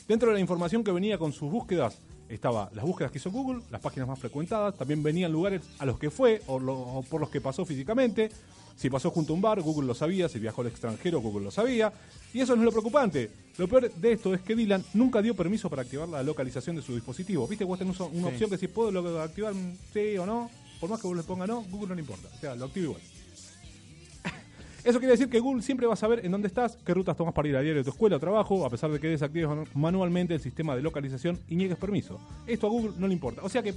Dentro 0.07 0.29
de 0.29 0.35
la 0.35 0.39
información 0.39 0.83
que 0.83 0.91
venía 0.91 1.17
con 1.17 1.31
sus 1.31 1.49
búsquedas 1.49 1.99
estaba 2.33 2.69
las 2.73 2.85
búsquedas 2.85 3.11
que 3.11 3.17
hizo 3.17 3.31
Google, 3.31 3.61
las 3.69 3.81
páginas 3.81 4.07
más 4.07 4.19
frecuentadas, 4.19 4.75
también 4.77 5.01
venían 5.03 5.31
lugares 5.31 5.61
a 5.79 5.85
los 5.85 5.99
que 5.99 6.09
fue 6.09 6.41
o, 6.47 6.59
lo- 6.59 6.79
o 6.79 7.03
por 7.03 7.19
los 7.21 7.29
que 7.29 7.41
pasó 7.41 7.65
físicamente. 7.65 8.29
Si 8.75 8.89
pasó 8.89 9.11
junto 9.11 9.33
a 9.33 9.35
un 9.35 9.41
bar, 9.41 9.61
Google 9.61 9.87
lo 9.87 9.93
sabía, 9.93 10.27
si 10.29 10.39
viajó 10.39 10.61
al 10.61 10.67
extranjero, 10.67 11.19
Google 11.21 11.43
lo 11.45 11.51
sabía. 11.51 11.93
Y 12.33 12.39
eso 12.39 12.55
no 12.55 12.61
es 12.61 12.65
lo 12.65 12.71
preocupante. 12.71 13.29
Lo 13.57 13.67
peor 13.67 13.91
de 13.93 14.11
esto 14.13 14.33
es 14.33 14.41
que 14.41 14.55
Dylan 14.55 14.83
nunca 14.93 15.21
dio 15.21 15.35
permiso 15.35 15.69
para 15.69 15.83
activar 15.83 16.07
la 16.09 16.23
localización 16.23 16.75
de 16.77 16.81
su 16.81 16.93
dispositivo. 16.95 17.47
¿Viste? 17.47 17.63
Vos 17.65 17.77
tenés 17.77 17.99
una 17.99 18.09
Sí. 18.29 18.33
opción 18.33 18.49
que 18.49 18.57
si 18.57 18.67
puedo 18.67 18.89
lo- 18.91 19.21
activar 19.21 19.53
sí 19.93 20.17
o 20.17 20.25
no, 20.25 20.49
por 20.79 20.89
más 20.89 20.99
que 20.99 21.07
vos 21.07 21.15
le 21.17 21.23
ponga 21.23 21.45
no, 21.45 21.61
Google 21.69 21.89
no 21.89 21.95
le 21.95 22.01
importa. 22.01 22.27
O 22.35 22.39
sea, 22.39 22.55
lo 22.55 22.65
activa 22.65 22.85
igual. 22.85 23.01
Eso 24.83 24.99
quiere 24.99 25.11
decir 25.11 25.29
que 25.29 25.39
Google 25.39 25.61
siempre 25.61 25.85
va 25.87 25.93
a 25.93 25.97
saber 25.97 26.25
en 26.25 26.31
dónde 26.31 26.47
estás, 26.47 26.77
qué 26.85 26.93
rutas 26.93 27.15
tomas 27.15 27.33
para 27.33 27.47
ir 27.47 27.55
a 27.55 27.61
diario 27.61 27.81
a 27.81 27.83
tu 27.83 27.91
escuela 27.91 28.15
o 28.15 28.19
trabajo, 28.19 28.65
a 28.65 28.69
pesar 28.69 28.91
de 28.91 28.99
que 28.99 29.07
desactives 29.09 29.47
manu- 29.47 29.67
manualmente 29.75 30.33
el 30.33 30.39
sistema 30.41 30.75
de 30.75 30.81
localización 30.81 31.39
y 31.47 31.55
niegues 31.55 31.77
permiso. 31.77 32.19
Esto 32.47 32.67
a 32.67 32.69
Google 32.69 32.93
no 32.97 33.07
le 33.07 33.13
importa. 33.13 33.41
O 33.43 33.49
sea 33.49 33.61
que 33.61 33.73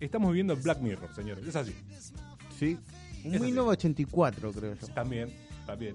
estamos 0.00 0.28
viviendo 0.30 0.52
en 0.52 0.62
Black 0.62 0.80
Mirror, 0.80 1.08
señores. 1.14 1.46
Es 1.46 1.56
así. 1.56 1.74
Sí. 2.58 2.76
Es 3.24 3.34
así. 3.34 3.44
1984, 3.46 4.52
creo 4.52 4.74
yo. 4.74 4.86
También, 4.88 5.30
también. 5.66 5.94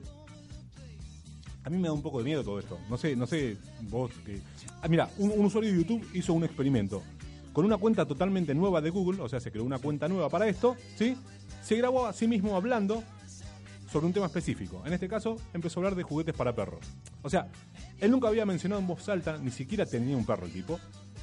A 1.66 1.70
mí 1.70 1.78
me 1.78 1.88
da 1.88 1.94
un 1.94 2.02
poco 2.02 2.18
de 2.18 2.26
miedo 2.26 2.44
todo 2.44 2.60
esto. 2.60 2.78
No 2.90 2.98
sé, 2.98 3.16
no 3.16 3.26
sé 3.26 3.56
vos 3.90 4.12
que... 4.26 4.40
Ah, 4.82 4.88
mira, 4.90 5.10
un, 5.18 5.32
un 5.32 5.46
usuario 5.46 5.72
de 5.72 5.78
YouTube 5.78 6.06
hizo 6.14 6.34
un 6.34 6.44
experimento. 6.44 7.02
Con 7.54 7.64
una 7.66 7.78
cuenta 7.78 8.06
totalmente 8.06 8.54
nueva 8.56 8.82
de 8.82 8.90
Google, 8.90 9.22
o 9.22 9.30
sea, 9.30 9.40
se 9.40 9.52
creó 9.52 9.64
una 9.64 9.78
cuenta 9.78 10.08
nueva 10.10 10.28
para 10.30 10.48
esto, 10.50 10.76
¿sí? 10.98 11.16
Se 11.64 11.76
grabó 11.78 12.06
a 12.08 12.12
sí 12.14 12.28
mismo 12.28 12.56
hablando 12.58 13.04
sobre 13.94 14.08
un 14.08 14.14
tema 14.14 14.26
específico. 14.26 14.82
En 14.88 14.94
este 14.94 15.08
caso, 15.08 15.38
empezó 15.54 15.80
a 15.80 15.82
hablar 15.82 15.96
de 15.96 16.02
juguetes 16.02 16.34
para 16.34 16.56
perros. 16.56 16.80
O 17.22 17.30
sea, 17.30 17.48
él 18.00 18.10
nunca 18.10 18.28
había 18.28 18.44
mencionado 18.44 18.82
en 18.82 18.88
voz 18.88 19.08
alta, 19.08 19.38
ni 19.38 19.52
siquiera 19.52 19.86
tenía 19.86 20.18
un 20.18 20.26
perro 20.26 20.48
el 20.48 20.52
tipo, 20.52 20.80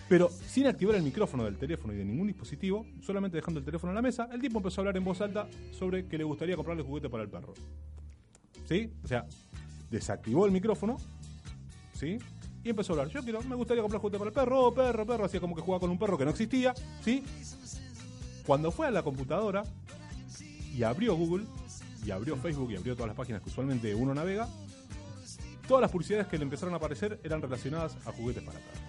pero 0.09 0.29
sin 0.29 0.69
activar 0.69 0.95
el 0.95 1.03
micrófono 1.03 1.45
del 1.45 1.57
teléfono 1.57 1.93
y 1.93 1.97
de 1.97 2.05
ningún 2.05 2.29
dispositivo, 2.29 2.87
solamente 3.01 3.37
dejando 3.37 3.59
el 3.59 3.67
teléfono 3.67 3.91
en 3.91 3.97
la 3.97 4.03
mesa, 4.03 4.29
el 4.33 4.41
tipo 4.41 4.59
empezó 4.59 4.81
a 4.81 4.83
hablar 4.83 4.97
en 4.97 5.05
voz 5.05 5.21
alta 5.21 5.49
sobre 5.77 6.07
que 6.07 6.17
le 6.17 6.23
gustaría 6.23 6.55
comprarle 6.55 6.85
juguete 6.85 7.11
para 7.11 7.25
el 7.25 7.29
perro. 7.29 7.55
¿Sí? 8.69 8.93
O 9.03 9.09
sea, 9.09 9.27
desactivó 9.91 10.47
el 10.47 10.53
micrófono, 10.53 10.97
¿sí? 11.93 12.19
Y 12.63 12.71
empezó 12.71 12.93
a 12.93 13.01
hablar. 13.01 13.09
Yo 13.09 13.21
quiero, 13.25 13.43
me 13.43 13.57
gustaría 13.57 13.83
comprar 13.83 14.01
juguete 14.01 14.19
para 14.19 14.29
el 14.29 14.35
perro, 14.35 14.67
oh, 14.67 14.73
perro, 14.73 15.05
perro, 15.05 15.25
hacía 15.25 15.41
como 15.41 15.57
que 15.57 15.63
jugaba 15.63 15.81
con 15.81 15.91
un 15.91 15.99
perro 15.99 16.17
que 16.17 16.25
no 16.25 16.31
existía, 16.31 16.73
¿sí? 17.05 17.25
Cuando 18.47 18.71
fue 18.71 18.87
a 18.87 18.93
la 18.93 19.03
computadora 19.03 19.65
y 20.73 20.85
abrió 20.85 21.17
Google, 21.17 21.47
y 22.05 22.11
abrió 22.11 22.37
Facebook 22.37 22.71
y 22.73 22.77
abrió 22.77 22.95
todas 22.95 23.09
las 23.09 23.17
páginas 23.17 23.43
que 23.43 23.49
usualmente 23.51 23.95
uno 23.95 24.15
navega, 24.15 24.49
todas 25.69 25.83
las 25.83 25.91
publicidades 25.91 26.27
que 26.27 26.37
le 26.39 26.45
empezaron 26.45 26.75
a 26.75 26.79
aparecer 26.79 27.21
eran 27.23 27.41
relacionadas 27.43 27.97
a 28.07 28.13
juguetes 28.13 28.43
para 28.43 28.59
perros. 28.59 28.81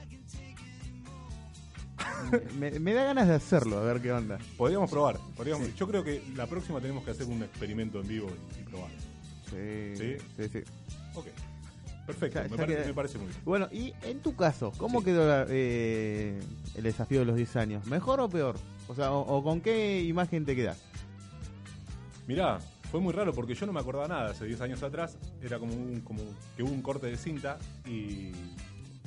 me, 2.60 2.72
me 2.80 2.94
da 2.94 3.04
ganas 3.06 3.28
de 3.28 3.36
hacerlo, 3.36 3.78
a 3.80 3.84
ver 3.84 4.02
qué 4.02 4.12
onda. 4.12 4.38
Podríamos 4.58 4.90
probar. 4.90 5.18
podríamos- 5.36 5.74
Yo 5.76 5.88
creo 5.88 6.04
que 6.04 6.24
la 6.36 6.48
próxima 6.48 6.80
tenemos 6.80 7.04
que 7.04 7.12
hacer 7.12 7.28
un 7.28 7.44
experimento 7.44 8.00
en 8.02 8.08
vivo 8.08 8.30
y, 8.58 8.60
y 8.62 8.64
probar. 8.64 8.90
Sí, 9.50 9.96
¿Sí? 9.98 10.18
sí, 10.38 10.50
sí. 10.50 10.60
Ok. 11.16 11.26
Perfecto, 12.06 12.40
Ya- 12.42 12.50
me, 12.50 12.58
parece, 12.58 12.78
queda- 12.78 12.88
me 12.88 12.94
parece 12.94 13.18
muy 13.18 13.28
bien. 13.28 13.40
Bueno, 13.46 13.68
y 13.72 13.94
en 14.04 14.20
tu 14.22 14.36
caso, 14.36 14.72
¿cómo 14.78 15.00
Sí. 15.00 15.06
quedó 15.06 15.28
la- 15.28 15.46
eh, 15.50 16.40
el 16.76 16.84
desafío 16.84 17.20
de 17.20 17.26
los 17.26 17.36
10 17.36 17.56
años? 17.58 17.86
¿Mejor 17.86 18.20
o 18.22 18.30
peor? 18.30 18.56
O 18.88 18.96
sea, 18.96 19.12
o, 19.12 19.20
o 19.38 19.44
con 19.44 19.62
qué 19.62 20.02
imagen 20.02 20.46
te 20.46 20.56
quedas? 20.56 20.80
Mirá, 22.28 22.60
fue 22.92 23.00
muy 23.00 23.14
raro 23.14 23.34
porque 23.34 23.56
yo 23.56 23.66
no 23.66 23.72
me 23.72 23.80
acordaba 23.80 24.08
nada. 24.08 24.32
Hace 24.32 24.46
10 24.46 24.62
años 24.62 24.84
atrás 24.84 25.18
era 25.42 25.58
como, 25.58 25.74
un, 25.74 26.02
como 26.02 26.22
que 26.58 26.64
hubo 26.64 26.72
un 26.72 26.82
corte 26.82 27.08
de 27.08 27.16
cinta 27.16 27.58
y 27.86 28.32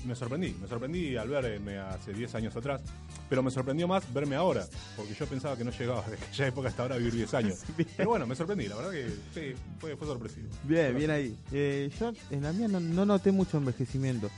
me 0.07 0.15
sorprendí. 0.15 0.57
Me 0.61 0.67
sorprendí 0.67 1.17
al 1.17 1.29
verme 1.29 1.79
hace 1.79 2.15
10 2.15 2.35
años 2.35 2.57
atrás, 2.57 2.83
pero 3.29 3.43
me 3.43 3.51
sorprendió 3.51 3.87
más 3.87 4.11
verme 4.13 4.37
ahora, 4.37 4.67
porque 4.97 5.13
yo 5.15 5.27
pensaba 5.27 5.57
que 5.57 5.65
no 5.65 5.71
llegaba 5.71 6.03
de 6.09 6.17
aquella 6.17 6.47
época 6.47 6.69
hasta 6.69 6.83
ahora 6.83 6.95
a 6.95 6.99
vivir 6.99 7.15
10 7.15 7.35
años. 7.35 7.63
Pero 7.97 8.09
bueno, 8.09 8.27
me 8.27 8.35
sorprendí, 8.35 8.69
la 8.69 8.77
verdad 8.77 8.91
que 8.91 9.09
sí, 9.35 9.61
fue, 9.79 9.97
fue 9.97 10.07
sorpresivo. 10.07 10.49
Bien, 10.65 10.97
bien 10.97 11.11
ahí. 11.11 11.39
Eh, 11.53 11.91
yo 11.99 12.13
en 12.31 12.43
la 12.43 12.53
mía 12.53 12.69
no, 12.69 12.81
no 12.81 13.05
noté 13.05 13.33
mucho 13.33 13.59
envejecimiento. 13.59 14.31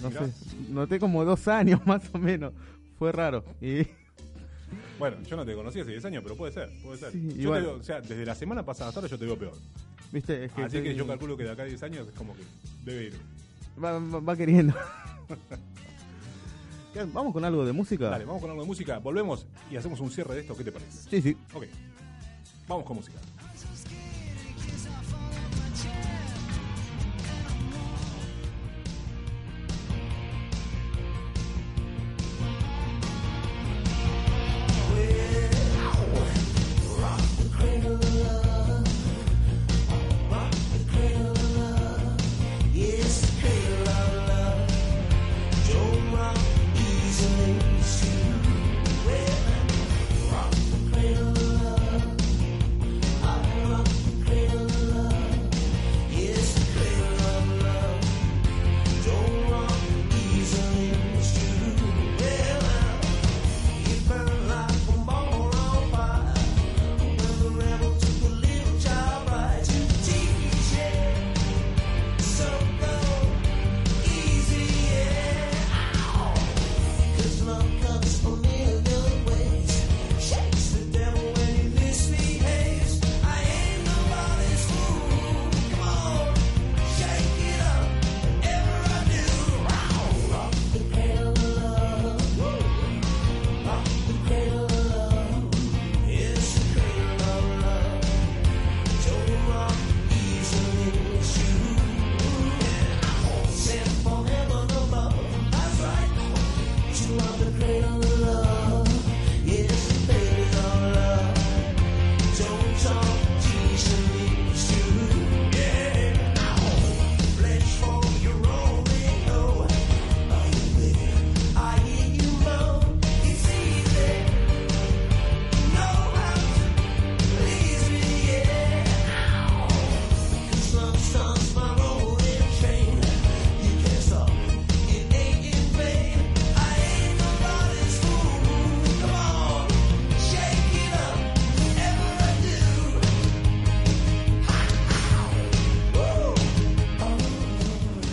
No 0.00 0.08
Mirá. 0.08 0.26
sé, 0.26 0.32
noté 0.68 0.98
como 0.98 1.24
dos 1.24 1.46
años 1.48 1.80
más 1.86 2.02
o 2.12 2.18
menos. 2.18 2.52
Fue 2.98 3.12
raro. 3.12 3.44
Y 3.60 3.86
Bueno, 4.98 5.16
yo 5.28 5.36
no 5.36 5.44
te 5.44 5.54
conocí 5.54 5.80
hace 5.80 5.90
10 5.90 6.04
años, 6.04 6.22
pero 6.22 6.36
puede 6.36 6.52
ser, 6.52 6.70
puede 6.82 6.98
ser. 6.98 7.12
Sí, 7.12 7.34
yo 7.36 7.52
te 7.52 7.60
o 7.66 7.82
sea, 7.82 8.00
desde 8.00 8.24
la 8.24 8.34
semana 8.34 8.64
pasada 8.64 8.88
hasta 8.88 9.00
ahora 9.00 9.10
yo 9.10 9.18
te 9.18 9.24
veo 9.26 9.38
peor. 9.38 9.54
viste, 10.12 10.44
es 10.44 10.52
que, 10.52 10.62
Así 10.62 10.82
que 10.82 10.94
yo 10.94 11.06
calculo 11.06 11.36
que 11.36 11.44
de 11.44 11.50
acá 11.50 11.62
a 11.62 11.66
10 11.66 11.82
años 11.82 12.08
es 12.08 12.14
como 12.14 12.34
que 12.34 12.42
debe 12.84 13.04
ir. 13.04 13.14
va, 13.82 13.98
va- 13.98 14.20
va 14.20 14.36
queriendo. 14.36 14.74
¿Qué, 16.92 17.04
Vamos 17.04 17.32
con 17.32 17.44
algo 17.44 17.64
de 17.64 17.72
música. 17.72 18.10
Dale, 18.10 18.24
vamos 18.26 18.42
con 18.42 18.50
algo 18.50 18.62
de 18.62 18.68
música, 18.68 18.98
volvemos 18.98 19.46
y 19.70 19.76
hacemos 19.76 19.98
un 20.00 20.10
cierre 20.10 20.34
de 20.34 20.40
esto, 20.42 20.54
¿qué 20.56 20.64
te 20.64 20.72
parece? 20.72 21.08
Sí, 21.08 21.22
sí. 21.22 21.36
Ok, 21.54 21.64
vamos 22.68 22.84
con 22.84 22.96
música. 22.98 23.18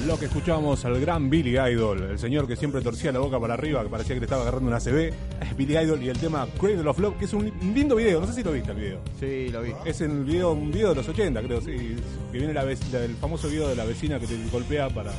Lo 0.09 0.17
que 0.17 0.25
escuchábamos 0.25 0.83
al 0.85 0.99
gran 0.99 1.29
Billy 1.29 1.59
Idol, 1.59 2.01
el 2.09 2.17
señor 2.17 2.47
que 2.47 2.55
siempre 2.55 2.81
torcía 2.81 3.11
la 3.11 3.19
boca 3.19 3.39
para 3.39 3.53
arriba, 3.53 3.83
que 3.83 3.89
parecía 3.89 4.15
que 4.15 4.21
le 4.21 4.25
estaba 4.25 4.41
agarrando 4.41 4.67
una 4.67 4.79
CB, 4.79 5.13
Billy 5.55 5.77
Idol 5.77 6.01
y 6.01 6.09
el 6.09 6.17
tema 6.17 6.47
Cradle 6.59 6.89
of 6.89 6.97
Love, 6.97 7.17
que 7.19 7.25
es 7.25 7.33
un 7.33 7.51
lindo 7.75 7.95
video, 7.95 8.19
no 8.19 8.25
sé 8.25 8.33
si 8.33 8.43
lo 8.43 8.51
viste 8.51 8.71
el 8.71 8.77
video. 8.77 8.99
Sí, 9.19 9.49
lo 9.49 9.61
vi. 9.61 9.71
Es 9.85 10.01
el 10.01 10.23
video, 10.23 10.53
un 10.53 10.71
video 10.71 10.89
de 10.89 10.95
los 10.95 11.07
80, 11.07 11.43
creo, 11.43 11.61
sí, 11.61 11.95
que 12.31 12.37
viene 12.39 12.53
la 12.55 12.65
del 12.65 13.15
famoso 13.21 13.49
video 13.49 13.67
de 13.67 13.75
la 13.75 13.85
vecina 13.85 14.19
que 14.19 14.25
te 14.25 14.35
golpea 14.51 14.89
para 14.89 15.11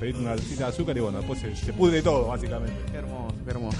pedirte 0.00 0.22
una 0.22 0.30
bolsita 0.30 0.64
de 0.64 0.70
azúcar 0.70 0.96
y 0.96 1.00
bueno, 1.00 1.18
después 1.18 1.38
se, 1.38 1.54
se 1.54 1.72
pudre 1.74 2.00
todo, 2.00 2.28
básicamente. 2.28 2.72
Qué 2.90 2.96
hermoso, 2.96 3.34
qué 3.44 3.50
hermoso. 3.50 3.78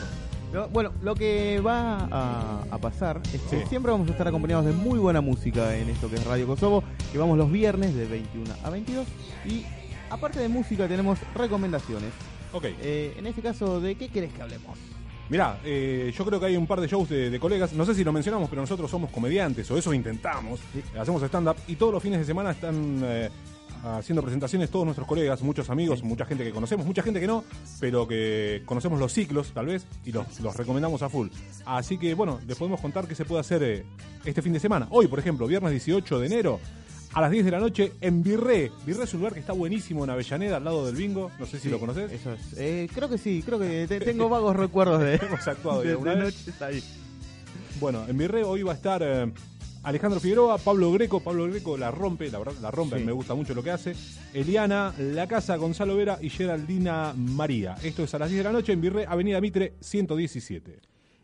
Lo- 0.53 0.69
bueno, 0.69 0.93
lo 1.03 1.15
que 1.15 1.63
va 1.65 1.97
a, 2.11 2.63
a 2.71 2.79
pasar 2.79 3.23
es 3.33 3.41
que 3.41 3.61
Sí. 3.63 3.67
siempre 3.71 3.91
vamos 3.91 4.07
a 4.07 4.11
estar 4.13 4.29
acompañados 4.29 4.67
de 4.67 4.73
muy 4.73 4.99
buena 4.99 5.23
música 5.23 5.75
en 5.75 5.89
esto 5.89 6.11
que 6.11 6.17
es 6.17 6.25
Radio 6.27 6.47
Kosovo, 6.47 6.85
que 7.11 7.17
vamos 7.17 7.39
los 7.39 7.51
viernes 7.51 7.95
de 7.95 8.05
21 8.05 8.53
a 8.63 8.69
22 8.69 9.07
y 9.47 9.65
aparte 10.13 10.39
de 10.41 10.49
música 10.49 10.87
tenemos 10.87 11.19
recomendaciones. 11.35 12.11
Ok, 12.53 12.67
Eh, 12.83 13.15
en 13.17 13.27
este 13.27 13.41
caso, 13.41 13.81
¿de 13.81 13.95
qué 13.95 14.09
querés 14.09 14.33
que 14.33 14.43
hablemos? 14.43 14.79
mirá, 15.29 15.59
eh, 15.65 16.13
yo 16.15 16.25
creo 16.27 16.39
que 16.39 16.45
hay 16.47 16.57
un 16.57 16.67
par 16.67 16.79
de 16.79 16.87
shows 16.87 17.09
de, 17.09 17.31
de 17.31 17.41
colegas, 17.41 17.73
no 17.73 17.87
sé 17.87 17.95
si 17.95 18.05
lo 18.05 18.13
mencionamos, 18.13 18.51
pero 18.51 18.61
nosotros 18.61 18.91
somos 18.91 19.11
comediantes, 19.11 19.71
o 19.71 19.79
eso 19.79 19.95
intentamos, 19.95 20.61
Sí. 20.75 20.83
Hacemos 20.99 21.23
stand-up 21.23 21.57
y 21.67 21.77
todos 21.77 21.91
los 21.95 22.03
fines 22.03 22.19
de 22.19 22.27
semana 22.27 22.51
están 22.51 23.01
eh, 23.03 23.31
haciendo 23.83 24.21
presentaciones 24.21 24.69
todos 24.71 24.85
nuestros 24.85 25.09
colegas, 25.09 25.41
muchos 25.41 25.71
amigos, 25.71 26.03
mucha 26.03 26.27
gente 26.27 26.45
que 26.45 26.51
conocemos, 26.51 26.85
mucha 26.85 27.03
gente 27.03 27.19
que 27.19 27.27
no, 27.27 27.45
pero 27.81 28.07
que 28.07 28.63
conocemos 28.67 29.01
los 29.01 29.11
ciclos 29.15 29.53
tal 29.55 29.67
vez 29.67 29.87
y 30.05 30.13
los, 30.13 30.39
los 30.41 30.55
recomendamos 30.55 31.01
a 31.01 31.09
full. 31.09 31.29
Así 31.65 31.97
que 31.97 32.13
bueno, 32.13 32.39
les 32.47 32.59
podemos 32.59 32.79
contar 32.83 33.09
qué 33.09 33.15
se 33.15 33.25
puede 33.25 33.41
hacer 33.41 33.63
eh, 33.63 33.87
este 34.27 34.43
fin 34.43 34.53
de 34.53 34.61
semana. 34.61 34.87
Hoy, 34.91 35.07
por 35.07 35.19
ejemplo, 35.19 35.47
viernes 35.47 35.71
18 35.73 36.19
de 36.21 36.27
enero. 36.27 36.61
A 37.15 37.21
las 37.21 37.31
10 37.31 37.45
de 37.45 37.51
la 37.51 37.59
noche 37.61 37.93
en 38.01 38.23
Virré. 38.23 38.71
Virré 38.87 39.05
es 39.05 39.13
un 39.13 39.21
lugar 39.21 39.35
que 39.35 39.41
está 39.41 39.53
buenísimo 39.53 40.05
en 40.05 40.11
Avellaneda, 40.11 40.57
al 40.57 40.65
lado 40.65 40.87
del 40.87 40.97
bingo. 40.97 41.31
No 41.39 41.45
sé 41.45 41.59
si 41.59 41.65
Sí, 41.65 41.69
lo 41.71 41.79
conoces. 41.79 42.11
Eso 42.11 42.33
es. 42.33 42.41
Eh, 42.57 42.89
creo 42.95 43.09
que 43.09 43.19
sí, 43.19 43.43
creo 43.45 43.59
que 43.59 43.87
te- 43.87 44.01
tengo 44.05 44.29
vagos 44.31 44.57
recuerdos 44.57 45.01
de, 45.03 45.15
Hemos 45.23 45.47
actuado 45.47 45.83
de, 45.83 45.95
una 45.95 46.15
vez. 46.15 46.25
noches 46.47 46.63
ahí. 46.63 46.83
Bueno, 47.81 48.05
en 48.09 48.17
Virrey 48.17 48.43
hoy 48.45 48.63
va 48.63 48.73
a 48.73 48.77
estar 48.77 49.03
eh, 49.05 49.31
Alejandro 49.83 50.21
Figueroa, 50.21 50.57
Pablo 50.57 50.91
Greco, 50.93 51.21
Pablo 51.21 51.45
Greco 51.49 51.77
la 51.77 51.91
rompe, 51.91 52.31
la 52.31 52.39
verdad 52.39 52.55
la 52.63 52.71
rompe, 52.71 52.99
Sí. 52.99 53.05
me 53.05 53.13
gusta 53.13 53.35
mucho 53.35 53.53
lo 53.53 53.63
que 53.63 53.73
hace. 53.73 53.95
Eliana, 54.33 54.95
La 54.99 55.27
Casa, 55.27 55.57
Gonzalo 55.57 55.95
Vera 55.97 56.19
y 56.23 56.31
Geraldina 56.31 57.13
María. 57.15 57.75
Esto 57.83 58.05
es 58.05 58.15
a 58.15 58.19
las 58.21 58.31
10 58.31 58.39
de 58.39 58.45
la 58.45 58.53
noche 58.53 58.73
en 58.73 58.81
Virre, 58.81 59.05
Avenida 59.07 59.39
Mitre 59.41 59.75
117. 59.81 60.81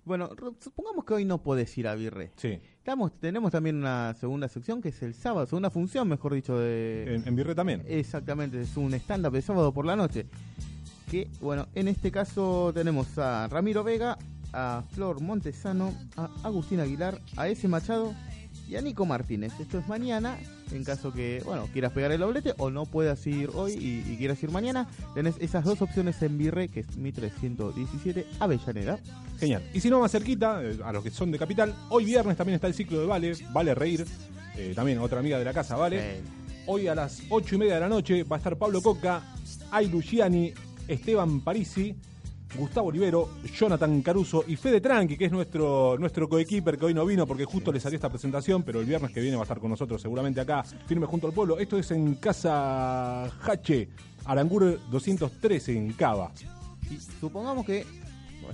Bueno, 0.09 0.31
supongamos 0.59 1.05
que 1.05 1.12
hoy 1.12 1.27
no 1.27 1.43
podés 1.43 1.77
ir 1.77 1.87
a 1.87 1.95
Virre. 1.95 2.33
Sí, 2.37 2.59
Estamos, 2.79 3.12
tenemos 3.21 3.53
también 3.53 3.77
una 3.77 4.15
segunda 4.15 4.49
sección 4.49 4.81
que 4.81 4.88
es 4.88 5.03
el 5.03 5.12
sábado, 5.12 5.45
segunda 5.45 5.69
función, 5.69 6.09
mejor 6.09 6.33
dicho, 6.33 6.59
de... 6.59 7.17
en, 7.17 7.29
en 7.29 7.37
Virre 7.37 7.55
también. 7.55 7.85
Exactamente, 7.87 8.62
es 8.62 8.75
un 8.79 8.95
stand-up 8.95 9.35
de 9.35 9.43
sábado 9.43 9.71
por 9.75 9.85
la 9.85 9.97
noche. 9.97 10.25
Que, 11.11 11.29
bueno, 11.43 11.67
en 11.75 11.88
este 11.88 12.11
caso 12.11 12.73
tenemos 12.73 13.19
a 13.19 13.49
Ramiro 13.49 13.85
Vega, 13.85 14.17
a 14.55 14.83
Flor 14.93 15.21
Montesano, 15.21 15.93
a 16.17 16.31
Agustín 16.43 16.81
Aguilar, 16.81 17.21
a 17.37 17.49
ese 17.49 17.69
Machado 17.69 18.15
y 18.69 18.77
a 18.77 18.83
Nico 18.83 19.07
Martínez. 19.07 19.53
Esto 19.59 19.79
es 19.79 19.89
mañana, 19.89 20.39
en 20.71 20.85
caso 20.85 21.13
que, 21.13 21.43
bueno, 21.45 21.69
quieras 21.73 21.93
pegar 21.93 22.13
el 22.13 22.21
doblete 22.21 22.55
o 22.59 22.71
no 22.71 22.85
puedas 22.87 23.27
ir 23.27 23.51
hoy 23.55 23.73
y, 23.73 24.13
y 24.13 24.17
quieras 24.17 24.43
ir 24.43 24.51
mañana. 24.51 24.87
Tenés 25.15 25.37
esas 25.41 25.65
dos 25.65 25.81
opciones 25.81 26.21
en 26.23 26.37
Virre, 26.37 26.69
que 26.69 26.81
es 26.81 26.97
mi 26.97 27.11
317 27.13 28.27
Avellaneda. 28.39 28.99
Genial. 29.41 29.63
Y 29.73 29.81
si 29.81 29.89
no, 29.89 30.01
más 30.01 30.13
cerquita, 30.13 30.63
eh, 30.63 30.79
a 30.85 30.93
los 30.93 31.03
que 31.03 31.11
son 31.11 31.31
de 31.31 31.39
Capital, 31.39 31.75
hoy 31.89 32.05
viernes 32.05 32.37
también 32.37 32.57
está 32.57 32.67
el 32.67 32.75
ciclo 32.75 33.01
de 33.01 33.07
Vale, 33.07 33.33
Vale 33.53 33.75
Reír, 33.75 34.05
eh, 34.57 34.73
también 34.75 34.99
otra 34.99 35.21
amiga 35.21 35.39
de 35.39 35.45
la 35.45 35.55
casa, 35.55 35.77
Vale. 35.77 36.21
Hoy 36.67 36.87
a 36.87 36.95
las 36.95 37.23
8 37.31 37.55
y 37.55 37.59
media 37.59 37.75
de 37.75 37.81
la 37.81 37.89
noche 37.89 38.25
va 38.25 38.37
a 38.37 38.39
estar 38.39 38.59
Pablo 38.59 38.83
Coca, 38.83 39.23
Ay 39.71 39.89
Luciani, 39.89 40.53
Esteban 40.87 41.41
Parisi, 41.41 41.95
Gustavo 42.57 42.88
Olivero, 42.88 43.28
Jonathan 43.55 44.00
Caruso 44.02 44.45
y 44.47 44.57
Fede 44.57 44.81
Tranqui, 44.81 45.17
que 45.17 45.26
es 45.26 45.33
nuestro, 45.33 45.97
nuestro 45.99 46.28
coequiper 46.28 46.78
que 46.78 46.87
hoy 46.87 46.95
no 46.95 47.05
vino 47.05 47.26
porque 47.26 47.45
justo 47.45 47.71
le 47.71 47.78
salió 47.78 47.97
esta 47.97 48.09
presentación, 48.09 48.62
pero 48.62 48.81
el 48.81 48.87
viernes 48.87 49.11
que 49.12 49.21
viene 49.21 49.37
va 49.37 49.43
a 49.43 49.45
estar 49.45 49.59
con 49.61 49.71
nosotros 49.71 50.00
seguramente 50.00 50.40
acá, 50.40 50.64
firme 50.87 51.07
junto 51.07 51.26
al 51.26 51.33
pueblo. 51.35 51.59
Esto 51.59 51.78
es 51.78 51.90
en 51.90 52.14
Casa 52.14 53.25
Hache, 53.43 53.88
Arangur 54.25 54.81
213 54.90 55.76
en 55.76 55.93
Cava. 55.93 56.33
y 56.90 56.97
supongamos 57.21 57.67
que, 57.67 57.85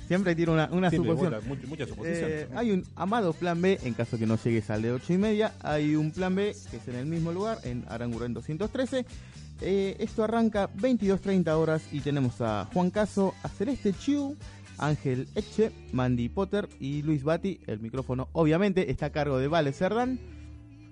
siempre 0.09 0.35
tiene 0.35 0.51
una, 0.53 0.69
una 0.73 0.91
Siempre 0.91 1.13
suposición. 1.13 1.49
mucha- 1.49 1.67
mucha-. 1.69 1.85
Eh, 2.05 2.49
hay 2.57 2.73
un 2.73 2.85
amado 2.97 3.33
plan 3.33 3.63
B 3.63 3.79
en 3.85 3.95
caso 3.95 4.19
que 4.19 4.27
no 4.27 4.37
llegues 4.43 4.69
al 4.71 4.83
de 4.83 4.91
8 4.91 5.13
y 5.13 5.19
media. 5.19 5.55
Hay 5.63 5.95
un 5.95 6.11
plan 6.11 6.35
B 6.35 6.55
que 6.71 6.79
es 6.79 6.89
en 6.89 6.97
el 6.97 7.07
mismo 7.07 7.31
lugar, 7.33 7.59
en 7.63 7.85
Aranguren 7.89 8.35
213. 8.35 9.07
Eh, 9.61 9.97
esto 9.99 10.25
arranca 10.25 10.69
22.30 10.75 11.49
horas 11.57 11.83
y 11.93 12.01
tenemos 12.01 12.41
a 12.41 12.69
Juan 12.73 12.91
Caso, 12.91 13.35
a 13.43 13.49
Celeste 13.49 13.93
Chiu, 13.93 14.37
Ángel 14.79 15.29
Eche, 15.35 15.71
Mandy 15.93 16.29
Potter 16.29 16.69
y 16.81 17.03
Luis 17.03 17.23
Bati. 17.23 17.61
El 17.67 17.81
micrófono, 17.81 18.29
obviamente, 18.33 18.91
está 18.91 19.07
a 19.07 19.11
cargo 19.11 19.39
de 19.39 19.49
Vale 19.49 19.73
Cerdán. 19.73 20.19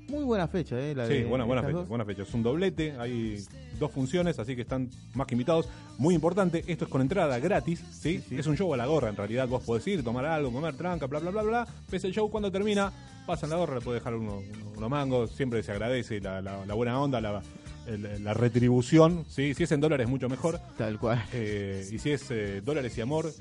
Muy 0.08 0.24
buena 0.24 0.46
fecha, 0.46 0.78
¿eh? 0.78 0.94
La 0.94 1.06
Sí, 1.06 1.14
de 1.14 1.24
buena, 1.24 1.44
buena 1.44 1.62
fecha, 1.62 1.72
dos. 1.74 1.88
buena 1.88 2.04
fecha. 2.04 2.22
Es 2.22 2.34
un 2.34 2.42
doblete, 2.42 2.92
hay 2.98 3.42
dos 3.78 3.90
funciones, 3.92 4.38
así 4.38 4.54
que 4.54 4.62
están 4.62 4.90
más 5.14 5.26
que 5.26 5.34
invitados. 5.34 5.68
Muy 5.96 6.14
importante, 6.14 6.64
esto 6.66 6.84
es 6.84 6.90
con 6.90 7.00
entrada 7.00 7.38
gratis, 7.38 7.80
¿sí? 7.92 8.18
Sí, 8.18 8.24
sí. 8.28 8.38
Es 8.38 8.46
un 8.46 8.56
show 8.56 8.72
a 8.74 8.76
la 8.76 8.86
gorra, 8.86 9.08
en 9.08 9.16
realidad. 9.16 9.48
Vos 9.48 9.62
podés 9.62 9.86
ir, 9.86 10.04
tomar 10.04 10.26
algo, 10.26 10.52
comer 10.52 10.74
tranca, 10.76 11.06
bla, 11.06 11.18
bla, 11.20 11.30
bla, 11.30 11.42
bla. 11.42 11.66
Ves 11.90 12.04
el 12.04 12.12
show 12.12 12.30
cuando 12.30 12.50
termina, 12.52 12.92
pasan 13.26 13.50
la 13.50 13.56
gorra, 13.56 13.76
le 13.76 13.80
podés 13.80 14.00
dejar 14.00 14.14
uno- 14.16 14.38
uno- 14.38 14.70
unos 14.76 14.90
mangos. 14.90 15.30
Siempre 15.30 15.62
se 15.62 15.72
agradece 15.72 16.20
la, 16.20 16.42
la- 16.42 16.66
la 16.66 16.74
buena 16.74 17.00
onda, 17.00 17.20
la, 17.20 17.40
el- 17.86 18.22
la 18.24 18.34
retribución, 18.34 19.24
¿sí? 19.28 19.54
Si 19.54 19.64
es 19.64 19.72
en 19.72 19.80
dólares, 19.80 20.08
mucho 20.08 20.28
mejor. 20.28 20.60
Tal 20.78 20.98
cual. 20.98 21.24
Eh, 21.32 21.88
y 21.92 21.98
si 21.98 22.10
es 22.10 22.30
eh, 22.30 22.60
dólares 22.64 22.96
y 22.96 23.00
amor, 23.00 23.32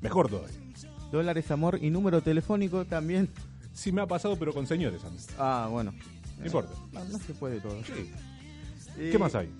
mejor 0.00 0.28
todavía. 0.28 0.56
Dólares, 1.12 1.50
amor 1.50 1.78
y 1.80 1.90
número 1.90 2.20
telefónico 2.20 2.84
también. 2.84 3.28
Sí 3.72 3.92
me 3.92 4.00
ha 4.02 4.06
pasado, 4.06 4.36
pero 4.38 4.52
con 4.52 4.66
señores 4.66 5.04
a 5.04 5.10
mí. 5.10 5.16
Ah, 5.38 5.68
bueno. 5.70 5.92
No 6.38 6.46
importa. 6.46 6.72
No, 6.92 7.04
no 7.04 7.18
se 7.18 7.32
puede 7.34 7.60
todo. 7.60 7.76
Sí. 7.84 8.10
¿Qué 9.10 9.18
más 9.18 9.34
hay? 9.34 9.50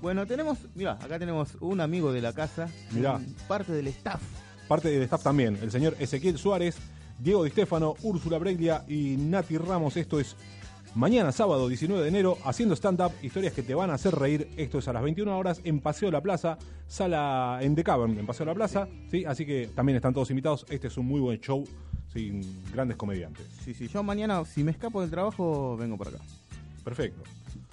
Bueno, 0.00 0.26
tenemos, 0.26 0.58
mira, 0.74 0.92
acá 0.92 1.18
tenemos 1.18 1.56
un 1.60 1.80
amigo 1.80 2.12
de 2.12 2.20
la 2.20 2.32
casa, 2.32 2.68
Mirá. 2.92 3.20
parte 3.48 3.72
del 3.72 3.86
staff. 3.88 4.20
Parte 4.68 4.88
del 4.88 5.02
staff 5.02 5.22
también, 5.22 5.58
el 5.62 5.70
señor 5.70 5.96
Ezequiel 5.98 6.38
Suárez, 6.38 6.76
Diego 7.18 7.44
Di 7.44 7.50
Stefano, 7.50 7.94
Úrsula 8.02 8.38
Breglia 8.38 8.84
y 8.88 9.16
Nati 9.16 9.56
Ramos. 9.58 9.96
Esto 9.96 10.20
es 10.20 10.36
mañana, 10.94 11.32
sábado 11.32 11.68
19 11.68 12.02
de 12.02 12.08
enero, 12.08 12.38
haciendo 12.44 12.74
stand-up, 12.74 13.12
historias 13.22 13.52
que 13.52 13.62
te 13.62 13.74
van 13.74 13.90
a 13.90 13.94
hacer 13.94 14.14
reír. 14.14 14.48
Esto 14.56 14.78
es 14.78 14.88
a 14.88 14.92
las 14.92 15.02
21 15.02 15.36
horas 15.36 15.60
en 15.64 15.80
Paseo 15.80 16.08
de 16.08 16.12
la 16.12 16.20
Plaza, 16.20 16.58
sala 16.86 17.58
en 17.60 17.74
The 17.74 17.84
Cavern, 17.84 18.18
en 18.18 18.26
Paseo 18.26 18.46
de 18.46 18.52
la 18.52 18.54
Plaza. 18.54 18.88
¿sí? 19.10 19.24
Así 19.24 19.44
que 19.44 19.70
también 19.74 19.96
están 19.96 20.14
todos 20.14 20.30
invitados. 20.30 20.66
Este 20.68 20.88
es 20.88 20.96
un 20.96 21.06
muy 21.06 21.20
buen 21.20 21.40
show, 21.40 21.64
sin 22.12 22.42
grandes 22.72 22.96
comediantes. 22.96 23.46
Sí, 23.64 23.74
sí, 23.74 23.88
yo 23.88 24.02
mañana, 24.02 24.44
si 24.44 24.62
me 24.64 24.70
escapo 24.70 25.00
del 25.00 25.10
trabajo, 25.10 25.76
vengo 25.76 25.96
para 25.96 26.10
acá. 26.10 26.20
Perfecto. 26.84 27.22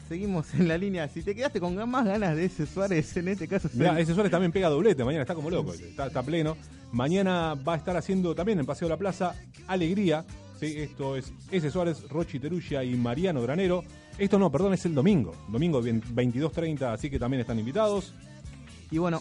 Seguimos 0.08 0.54
en 0.56 0.68
la 0.68 0.78
línea. 0.78 1.08
Si 1.08 1.22
te 1.22 1.34
quedaste 1.34 1.60
con 1.60 1.76
más 1.90 2.06
ganas 2.06 2.36
de 2.36 2.46
ese 2.46 2.66
Suárez, 2.66 3.16
en 3.16 3.30
este 3.30 3.48
caso, 3.48 3.70
Mirá, 3.74 3.98
ese 4.00 4.14
Suárez 4.14 4.32
también 4.32 4.52
pega 4.52 4.68
doblete, 4.68 5.06
mañana 5.06 5.22
está 5.22 5.36
como 5.36 5.50
loco, 5.50 5.74
está, 5.74 6.08
está 6.08 6.22
pleno. 6.22 6.58
Mañana 6.92 7.56
va 7.56 7.76
a 7.76 7.78
estar 7.78 7.96
haciendo 7.96 8.36
también 8.36 8.60
en 8.60 8.66
Paseo 8.66 8.90
de 8.90 8.94
la 8.94 8.98
Plaza 8.98 9.36
Alegría. 9.68 10.26
¿Sí? 10.62 10.78
Esto 10.80 11.16
es 11.18 11.34
ese 11.52 11.70
Suárez, 11.70 12.08
Rochi 12.10 12.40
Terugia 12.40 12.84
y 12.84 12.96
Mariano 12.96 13.42
Granero. 13.42 13.84
Esto 14.18 14.40
no, 14.40 14.50
perdón, 14.52 14.74
es 14.74 14.86
el 14.86 14.96
domingo. 14.96 15.34
Domingo 15.50 15.82
22.30, 15.84 16.94
así 16.94 17.10
que 17.10 17.20
también 17.20 17.42
están 17.42 17.60
invitados. 17.60 18.14
Y 18.92 18.98
bueno, 18.98 19.20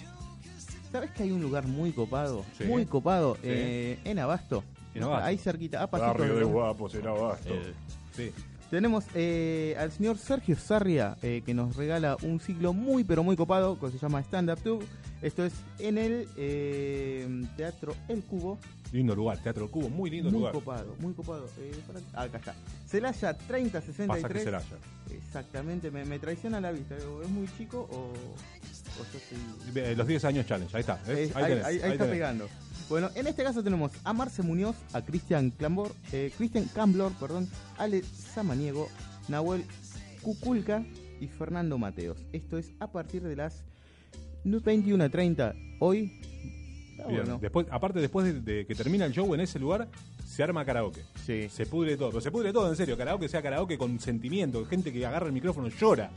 ¿sabes 0.93 1.11
que 1.13 1.25
hay 1.25 1.33
un 1.33 1.41
lugar 1.43 1.67
muy 1.67 1.93
copado? 1.93 2.45
Sí. 2.59 2.65
Muy 2.65 2.87
copado, 2.87 3.35
Sí. 3.37 3.41
eh, 3.45 3.99
en 4.05 4.19
Abasto. 4.19 4.63
En 4.95 5.03
Abasto. 5.05 5.25
Ahí 5.27 5.39
cerquita, 5.39 5.83
a 5.83 5.91
pasitos 5.91 6.29
de- 6.39 6.45
guapos 6.45 6.95
en 6.95 7.07
Abasto. 7.07 7.55
sí. 8.17 8.31
Tenemos 8.71 9.05
eh, 9.17 9.75
al 9.81 9.91
señor 9.91 10.17
Sergio 10.17 10.55
Sarria, 10.57 11.17
eh, 11.23 11.43
que 11.45 11.55
nos 11.55 11.75
regala 11.75 12.17
un 12.23 12.39
ciclo 12.39 12.73
muy, 12.73 13.03
pero 13.03 13.25
muy 13.25 13.35
copado, 13.35 13.77
que 13.81 13.91
se 13.91 13.99
llama 13.99 14.21
Stand 14.21 14.49
Up 14.51 14.61
Tube. 14.63 14.85
Esto 15.23 15.45
es 15.45 15.53
en 15.81 15.99
el 15.99 16.29
eh, 16.37 17.27
Teatro 17.57 17.95
El 18.07 18.23
Cubo. 18.23 18.59
Lindo 18.93 19.15
lugar, 19.15 19.39
Teatro 19.39 19.63
del 19.63 19.71
Cubo, 19.71 19.89
muy 19.89 20.11
lindo 20.11 20.31
muy 20.31 20.41
lugar. 20.41 20.53
copado, 20.53 20.97
muy 20.99 21.13
copado. 21.15 21.49
Eh, 21.59 21.73
para- 22.13 22.25
acá 22.25 22.39
está. 22.39 22.55
Celaya 22.89 23.35
3063. 23.37 24.09
Pasa 24.23 24.29
que 24.35 24.41
será 24.41 24.61
ya. 24.61 25.15
Exactamente, 25.15 25.91
me, 25.93 26.05
me 26.05 26.19
traiciona 26.19 26.61
la 26.61 26.73
vista. 26.73 26.97
¿Es 26.97 27.29
muy 27.31 27.47
chico 27.57 27.89
o, 27.91 28.11
o 28.11 29.05
yo 29.13 29.19
soy.? 29.29 29.83
Eh, 29.83 29.95
Los 29.97 30.07
10 30.09 30.25
años 30.25 30.47
challenge, 30.47 30.77
ahí 30.77 30.81
está. 30.81 31.01
Eh, 31.07 31.31
ahí, 31.35 31.45
tenés, 31.45 31.65
ahí- 31.65 31.77
ahí 31.77 31.83
ahí 31.83 31.93
está 31.93 32.05
tenés. 32.05 32.11
pegando. 32.11 32.49
Bueno, 32.89 33.11
en 33.15 33.27
este 33.29 33.45
caso 33.45 33.63
tenemos 33.63 33.93
a 34.03 34.13
Marce 34.13 34.43
Muñoz, 34.43 34.75
a 34.93 35.03
Cristian 35.03 35.51
Clambor, 35.51 35.93
eh, 36.11 36.33
Cristian 36.37 36.65
Camblor, 36.75 37.13
perdón, 37.21 37.49
Ale 37.79 38.03
Samaniego, 38.03 38.89
Nahuel 39.29 39.63
Cuculca 40.23 40.85
y 41.21 41.29
Fernando 41.29 41.79
Mateos. 41.79 42.19
Esto 42.33 42.59
es 42.59 42.73
a 42.81 42.91
partir 42.91 43.23
de 43.23 43.37
las 43.37 43.63
21.30 44.45 45.55
hoy. 45.79 46.21
Está 47.01 47.09
Bien, 47.13 47.23
bueno. 47.25 47.39
Después, 47.41 47.67
aparte, 47.71 48.01
después 48.01 48.27
de, 48.27 48.41
de 48.41 48.67
que 48.67 48.75
termina 48.75 49.05
el 49.05 49.13
show 49.13 49.33
en 49.35 49.41
ese 49.41 49.59
lugar, 49.59 49.89
se 50.27 50.43
arma 50.43 50.65
karaoke. 50.65 51.03
Sí. 51.27 51.49
Se 51.49 51.67
pudre 51.67 51.97
todo, 51.97 52.09
pero 52.11 52.21
se 52.21 52.31
pudre 52.31 52.53
todo, 52.53 52.69
en 52.69 52.77
serio. 52.77 52.97
Karaoke 52.97 53.29
sea 53.29 53.43
karaoke 53.43 53.77
con 53.79 53.99
sentimiento, 54.01 54.65
gente 54.67 54.93
que 54.93 55.05
agarra 55.05 55.27
el 55.27 55.33
micrófono 55.33 55.69
llora. 55.69 56.11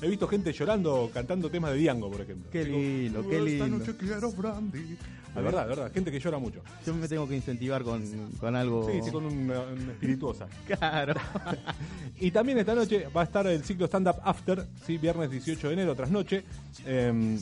He 0.00 0.08
visto 0.08 0.26
gente 0.26 0.52
llorando 0.52 1.10
cantando 1.14 1.48
temas 1.48 1.70
de 1.72 1.76
Diango, 1.78 2.10
por 2.10 2.20
ejemplo. 2.22 2.50
Qué 2.50 2.64
Digo, 2.64 2.76
lindo, 2.76 3.22
qué 3.28 3.36
"Esta 3.36 3.44
lindo". 3.66 3.78
noche 3.78 3.96
quiero 3.96 4.32
brandy. 4.32 4.96
La 5.34 5.40
verdad, 5.40 5.60
la 5.60 5.66
verdad, 5.66 5.92
gente 5.92 6.10
que 6.10 6.18
llora 6.18 6.38
mucho. 6.38 6.60
Yo 6.84 6.92
me 6.92 7.06
tengo 7.08 7.26
que 7.28 7.36
incentivar 7.36 7.84
con, 7.84 8.02
con 8.40 8.56
algo. 8.56 8.90
Sí, 8.90 8.98
sí, 9.04 9.10
con 9.12 9.24
una, 9.26 9.60
una 9.60 9.92
espirituosa. 9.92 10.48
Claro. 10.66 11.14
Y 12.18 12.30
también 12.32 12.58
esta 12.58 12.74
noche 12.74 13.06
va 13.16 13.22
a 13.22 13.24
estar 13.24 13.46
el 13.46 13.64
ciclo 13.64 13.86
Stand 13.86 14.08
Up 14.08 14.16
After, 14.24 14.66
¿sí? 14.86 14.98
viernes 14.98 15.30
18 15.30 15.68
de 15.68 15.72
enero, 15.74 15.94
tras 15.94 16.10
noche. 16.10 16.44
Eh, 16.84 17.38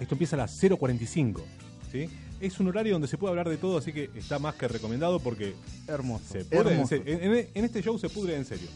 esto 0.00 0.14
empieza 0.14 0.36
a 0.36 0.40
las 0.40 0.62
0.45. 0.62 1.40
¿sí? 1.90 2.08
Es 2.40 2.60
un 2.60 2.68
horario 2.68 2.92
donde 2.92 3.08
se 3.08 3.16
puede 3.18 3.30
hablar 3.30 3.48
de 3.48 3.56
todo, 3.56 3.78
así 3.78 3.92
que 3.92 4.10
está 4.14 4.38
más 4.38 4.54
que 4.56 4.68
recomendado 4.68 5.20
porque 5.20 5.54
Hermoso. 5.88 6.24
se 6.32 6.44
pudre 6.44 6.60
en, 6.60 6.66
hermoso. 6.68 6.88
serio. 6.88 7.04
En, 7.18 7.34
en- 7.34 7.48
en 7.54 7.64
este 7.64 7.82
show 7.82 7.98
se 7.98 8.08
pudre 8.08 8.36
en 8.36 8.44
serio. 8.44 8.68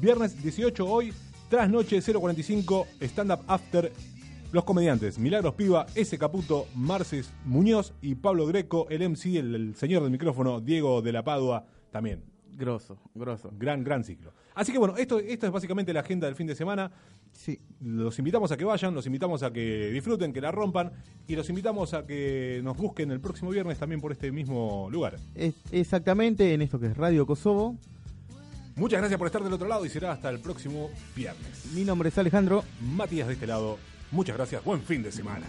Viernes 0.00 0.42
18 0.42 0.86
hoy, 0.86 1.12
tras 1.48 1.68
noche 1.70 1.98
0.45, 1.98 2.86
Stand 3.00 3.32
Up 3.32 3.40
After. 3.46 3.92
Los 4.52 4.64
comediantes 4.64 5.16
Milagros 5.16 5.54
Piva, 5.54 5.86
S. 5.94 6.18
Caputo, 6.18 6.66
Marces 6.74 7.30
Muñoz 7.44 7.92
y 8.02 8.16
Pablo 8.16 8.46
Greco, 8.46 8.88
el 8.90 9.08
MC, 9.08 9.36
el, 9.36 9.54
el 9.54 9.76
señor 9.76 10.02
del 10.02 10.10
micrófono, 10.10 10.60
Diego 10.60 11.02
de 11.02 11.12
la 11.12 11.22
Padua, 11.22 11.64
también. 11.92 12.20
Grosso, 12.56 12.98
grosso. 13.14 13.50
Gran, 13.58 13.82
gran 13.84 14.04
ciclo. 14.04 14.32
Así 14.54 14.72
que 14.72 14.78
bueno, 14.78 14.96
esto, 14.96 15.18
esto 15.18 15.46
es 15.46 15.52
básicamente 15.52 15.92
la 15.92 16.00
agenda 16.00 16.26
del 16.26 16.36
fin 16.36 16.46
de 16.46 16.54
semana. 16.54 16.90
Sí. 17.32 17.58
Los 17.80 18.18
invitamos 18.18 18.50
a 18.52 18.56
que 18.56 18.64
vayan, 18.64 18.94
los 18.94 19.06
invitamos 19.06 19.42
a 19.42 19.52
que 19.52 19.90
disfruten, 19.90 20.32
que 20.32 20.40
la 20.40 20.50
rompan 20.52 20.92
y 21.26 21.36
los 21.36 21.48
invitamos 21.48 21.94
a 21.94 22.06
que 22.06 22.60
nos 22.62 22.76
busquen 22.76 23.10
el 23.12 23.20
próximo 23.20 23.50
viernes 23.50 23.78
también 23.78 24.00
por 24.00 24.12
este 24.12 24.30
mismo 24.32 24.88
lugar. 24.90 25.16
Es- 25.34 25.54
exactamente 25.72 26.52
en 26.52 26.62
esto 26.62 26.78
que 26.80 26.86
es 26.86 26.96
Radio 26.96 27.26
Kosovo. 27.26 27.76
Muchas 28.76 29.00
gracias 29.00 29.18
por 29.18 29.26
estar 29.26 29.42
del 29.42 29.52
otro 29.52 29.68
lado 29.68 29.84
y 29.84 29.88
será 29.88 30.12
hasta 30.12 30.30
el 30.30 30.40
próximo 30.40 30.90
viernes. 31.14 31.66
Mi 31.74 31.84
nombre 31.84 32.08
es 32.08 32.18
Alejandro. 32.18 32.64
Matías 32.80 33.26
de 33.28 33.34
este 33.34 33.46
lado, 33.46 33.78
muchas 34.10 34.36
gracias, 34.36 34.64
buen 34.64 34.80
fin 34.82 35.02
de 35.02 35.12
semana. 35.12 35.46